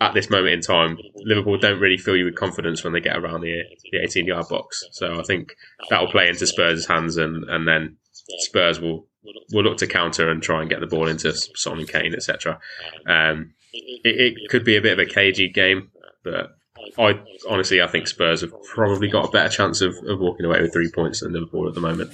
[0.00, 3.16] at this moment in time, Liverpool don't really fill you with confidence when they get
[3.16, 3.62] around the
[3.92, 4.84] the 18 yard box.
[4.92, 5.56] So I think
[5.90, 7.96] that will play into Spurs' hands, and, and then
[8.40, 9.06] Spurs will
[9.52, 12.58] will look to counter and try and get the ball into Son and Kane, etc.
[13.06, 15.90] Um, it, it could be a bit of a cagey game,
[16.22, 16.56] but
[16.98, 20.60] I honestly I think Spurs have probably got a better chance of, of walking away
[20.60, 22.12] with three points than Liverpool at the moment.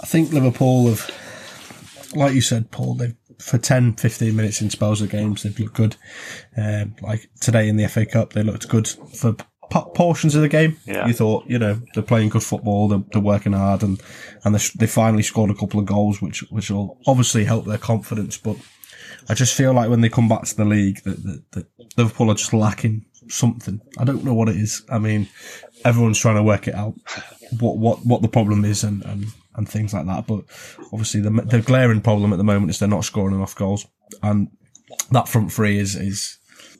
[0.00, 1.10] I think Liverpool have,
[2.16, 5.74] like you said, Paul, they've for 10, 15 minutes in spells of games, they've looked
[5.74, 5.96] good.
[6.56, 9.36] Um, like today in the FA Cup, they looked good for
[9.70, 10.76] portions of the game.
[10.86, 11.06] Yeah.
[11.06, 14.00] You thought, you know, they're playing good football, they're, they're working hard, and
[14.44, 17.78] and they, they finally scored a couple of goals, which which will obviously help their
[17.78, 18.36] confidence.
[18.38, 18.56] But
[19.28, 22.30] I just feel like when they come back to the league, that, that, that Liverpool
[22.30, 23.80] are just lacking something.
[23.98, 24.82] I don't know what it is.
[24.88, 25.28] I mean,
[25.84, 26.94] everyone's trying to work it out,
[27.58, 29.26] what what what the problem is, and and,
[29.56, 30.26] and things like that.
[30.26, 30.44] But
[30.92, 33.86] obviously, the the glaring problem at the moment is they're not scoring enough goals,
[34.22, 34.48] and
[35.10, 36.38] that front three is is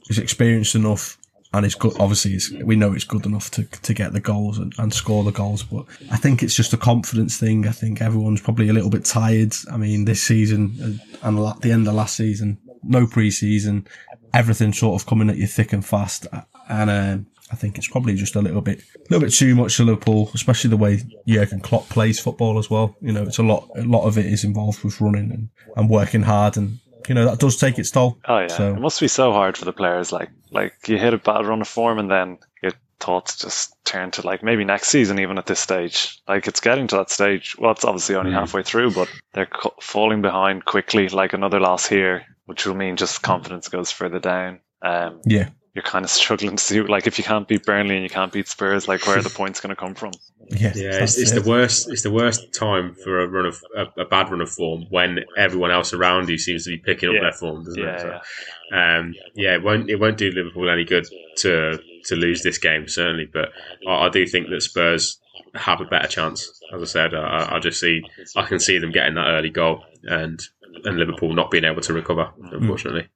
[0.09, 1.19] is experienced enough.
[1.53, 1.95] And it's good.
[1.99, 5.25] Obviously, it's, we know it's good enough to to get the goals and, and score
[5.25, 5.63] the goals.
[5.63, 7.67] But I think it's just a confidence thing.
[7.67, 9.55] I think everyone's probably a little bit tired.
[9.73, 13.87] I mean, this season uh, and at the end of last season, no pre-season,
[14.35, 16.27] everything sort of coming at you thick and fast.
[16.69, 19.77] And um, I think it's probably just a little bit, a little bit too much
[19.77, 22.97] to Liverpool, especially the way Jurgen Klopp plays football as well.
[23.01, 25.89] You know, it's a lot, a lot of it is involved with running and, and
[25.89, 26.79] working hard, and
[27.09, 28.19] you know that does take its toll.
[28.27, 30.11] Oh yeah, So- it must be so hard for the players.
[30.13, 34.11] Like like you hit a bad run of form and then your thoughts just turn
[34.13, 36.21] to like maybe next season even at this stage.
[36.27, 37.55] Like it's getting to that stage.
[37.59, 41.09] Well, it's obviously only halfway through, but they're co- falling behind quickly.
[41.09, 44.61] Like another loss here, which will mean just confidence goes further down.
[44.83, 48.03] Um, Yeah, you're kind of struggling to see like if you can't beat Burnley and
[48.03, 50.13] you can't beat Spurs, like where are the points going to come from?
[50.51, 51.43] yeah, Yeah, it's, it's it.
[51.43, 51.89] the worst.
[51.91, 55.21] It's the worst time for a run of a, a bad run of form when
[55.37, 57.21] everyone else around you seems to be picking up Yeah.
[57.23, 58.23] their form, doesn't Yeah, it?
[58.71, 61.07] So, um, yeah, it won't it won't do Liverpool any good
[61.39, 63.51] to to lose this game certainly, but
[63.87, 65.21] I, I do think that Spurs
[65.55, 66.61] have a better chance.
[66.75, 68.03] As I said, I, I just see
[68.37, 70.41] I can see them getting that early goal and
[70.85, 72.31] and Liverpool not being able to recover.
[72.53, 73.09] Unfortunately,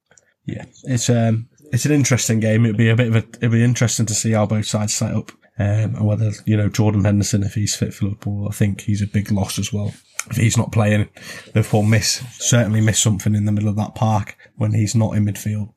[0.45, 2.65] Yeah, it's um, it's an interesting game.
[2.65, 5.13] It'd be a bit of a, it'd be interesting to see how both sides set
[5.13, 8.81] up, um, and whether you know Jordan Henderson, if he's fit for Liverpool, I think
[8.81, 9.93] he's a big loss as well.
[10.29, 11.09] If he's not playing,
[11.55, 15.25] Liverpool miss certainly miss something in the middle of that park when he's not in
[15.25, 15.73] midfield.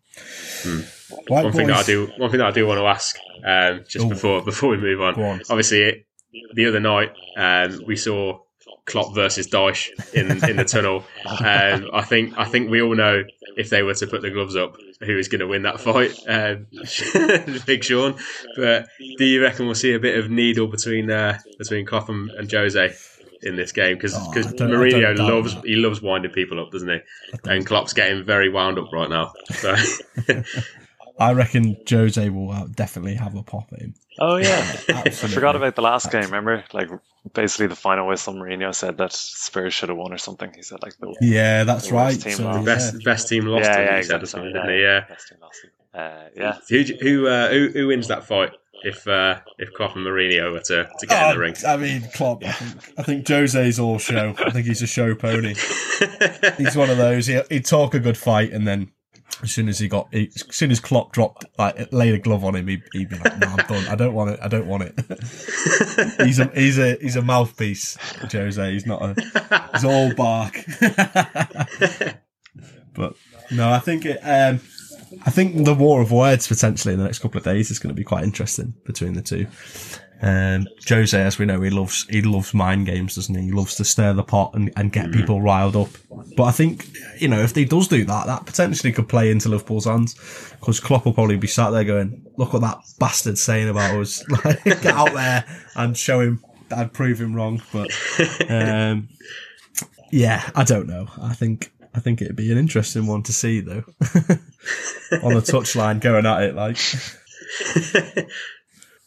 [1.31, 3.85] Right, one thing that I do one thing that I do want to ask um,
[3.89, 4.09] just Oh.
[4.09, 5.41] before before we move on, on.
[5.51, 6.07] obviously
[6.55, 8.41] the other night um, we saw
[8.87, 11.05] Klopp versus Dyche in in the tunnel.
[11.27, 13.25] Um, I think I think we all know
[13.57, 16.13] if they were to put the gloves up, who is going to win that fight,
[16.29, 16.67] um,
[17.67, 18.17] Big Sean.
[18.57, 18.89] But
[19.19, 22.51] do you reckon we'll see a bit of needle between uh, between Klopp and, and
[22.51, 22.95] Jose?
[23.43, 25.67] In this game, because Oh, I Mourinho loves that.
[25.67, 26.99] he loves winding people up, doesn't he?
[27.45, 29.35] And Klopp's getting very wound up right now.
[29.51, 29.77] So
[31.19, 33.95] I reckon Jose will uh, definitely have a pop at him.
[34.19, 36.25] Oh yeah, I forgot about the last game.
[36.25, 36.89] Remember, like
[37.33, 40.53] basically the final whistle, Mourinho said that Spurs should have won or something.
[40.55, 42.21] He said like the Yeah, that's The right.
[42.21, 42.59] team So, lost.
[42.59, 42.65] yeah.
[42.65, 43.65] best best team lost.
[43.65, 44.27] yeah, I yeah, he said or exactly.
[44.27, 44.77] something, yeah.
[44.81, 45.01] Yeah.
[45.09, 45.67] Best team lost.
[45.95, 48.51] Uh, yeah, Who who, uh, who who wins that fight
[48.83, 51.55] if uh, if Klopp and Mourinho were to, to get in the Oh, ring?
[51.67, 52.43] I mean, Klopp.
[52.45, 54.35] I think, I think Jose's all show.
[54.39, 55.55] I think he's a show pony.
[56.59, 57.27] He's one of those.
[57.29, 58.91] He, he'd talk a good fight, and then
[59.43, 62.45] as soon as he got, he, as soon as Klopp dropped, like laid a glove
[62.45, 63.87] on him, he'd, he'd be like, "No, I'm done.
[63.89, 64.41] I don't want it.
[64.43, 64.95] I don't want it."
[66.27, 67.97] he's a he's a he's a mouthpiece,
[68.31, 68.73] Jose.
[68.73, 69.69] He's not a.
[69.73, 70.55] He's all bark.
[72.95, 73.15] but
[73.51, 74.19] no, I think it.
[74.23, 74.61] Um,
[75.27, 77.95] I think the war of words potentially in the next couple of days is going
[77.95, 79.47] to be quite interesting between the two.
[80.25, 83.43] Um, Jose, as we know, he loves he loves mind games, doesn't he?
[83.43, 85.91] He loves to stir the pot and, and get people riled up.
[86.35, 86.89] But I think
[87.21, 90.15] you know if he does do that, that potentially could play into Liverpool's hands
[90.59, 94.25] because Klopp will probably be sat there going, "Look what that bastard's saying about us!
[94.45, 95.45] Like, get out there
[95.77, 96.43] and show him.
[96.75, 97.91] I'd prove him wrong." But
[98.51, 99.11] um,
[100.11, 101.07] yeah, I don't know.
[101.21, 103.85] I think I think it'd be an interesting one to see though.
[105.23, 106.79] On the touchline going at it like.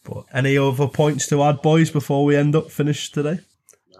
[0.07, 3.39] But any other points to add, boys, before we end up finished today?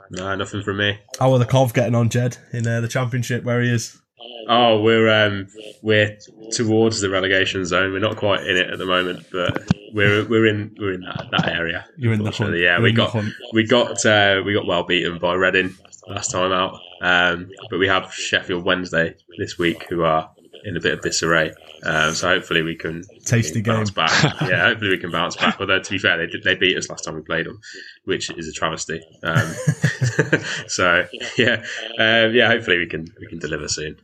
[0.09, 0.99] no, nothing from me.
[1.19, 3.99] How are the Cov getting on, Jed, in uh, the championship where he is?
[4.47, 5.47] Oh, we're um,
[5.81, 6.17] we're
[6.51, 7.91] towards the relegation zone.
[7.91, 11.27] We're not quite in it at the moment, but we're we're in we're in that,
[11.31, 11.85] that area.
[11.97, 12.55] You're in the hunt.
[12.55, 13.15] Yeah, You're we got
[13.51, 15.75] we got uh, we got well beaten by Reading
[16.07, 16.79] last time out.
[17.01, 20.31] Um, but we have Sheffield Wednesday this week, who are
[20.63, 21.51] in a bit of disarray.
[21.83, 24.05] Um, so hopefully we can Tasty bounce game.
[24.05, 24.41] back.
[24.41, 25.57] yeah, hopefully we can bounce back.
[25.59, 27.59] Although to be fair, they they beat us last time we played them,
[28.05, 29.01] which is a travesty.
[29.23, 29.37] Um,
[30.67, 31.05] so
[31.37, 31.63] yeah,
[31.99, 32.47] um, yeah.
[32.47, 33.97] Hopefully we can we can deliver soon.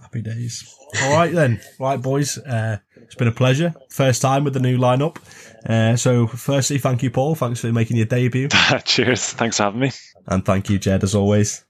[0.00, 0.74] Happy days.
[1.02, 1.60] All right then.
[1.78, 2.38] Right, boys.
[2.38, 3.74] Uh, it's been a pleasure.
[3.90, 5.16] First time with the new lineup.
[5.64, 7.34] Uh, so, firstly, thank you, Paul.
[7.34, 8.48] Thanks for making your debut.
[8.84, 9.32] cheers.
[9.32, 9.92] Thanks for having me.
[10.26, 11.64] And thank you, Jed, as always.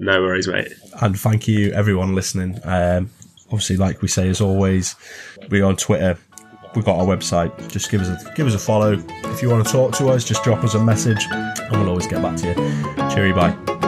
[0.00, 0.72] No worries, mate.
[1.00, 2.58] And thank you, everyone listening.
[2.64, 3.10] Um,
[3.48, 4.94] obviously, like we say, as always,
[5.50, 6.18] we're on Twitter.
[6.74, 7.70] We've got our website.
[7.70, 8.92] Just give us a give us a follow.
[9.08, 12.06] If you want to talk to us, just drop us a message, and we'll always
[12.06, 13.10] get back to you.
[13.14, 13.87] Cheery, bye.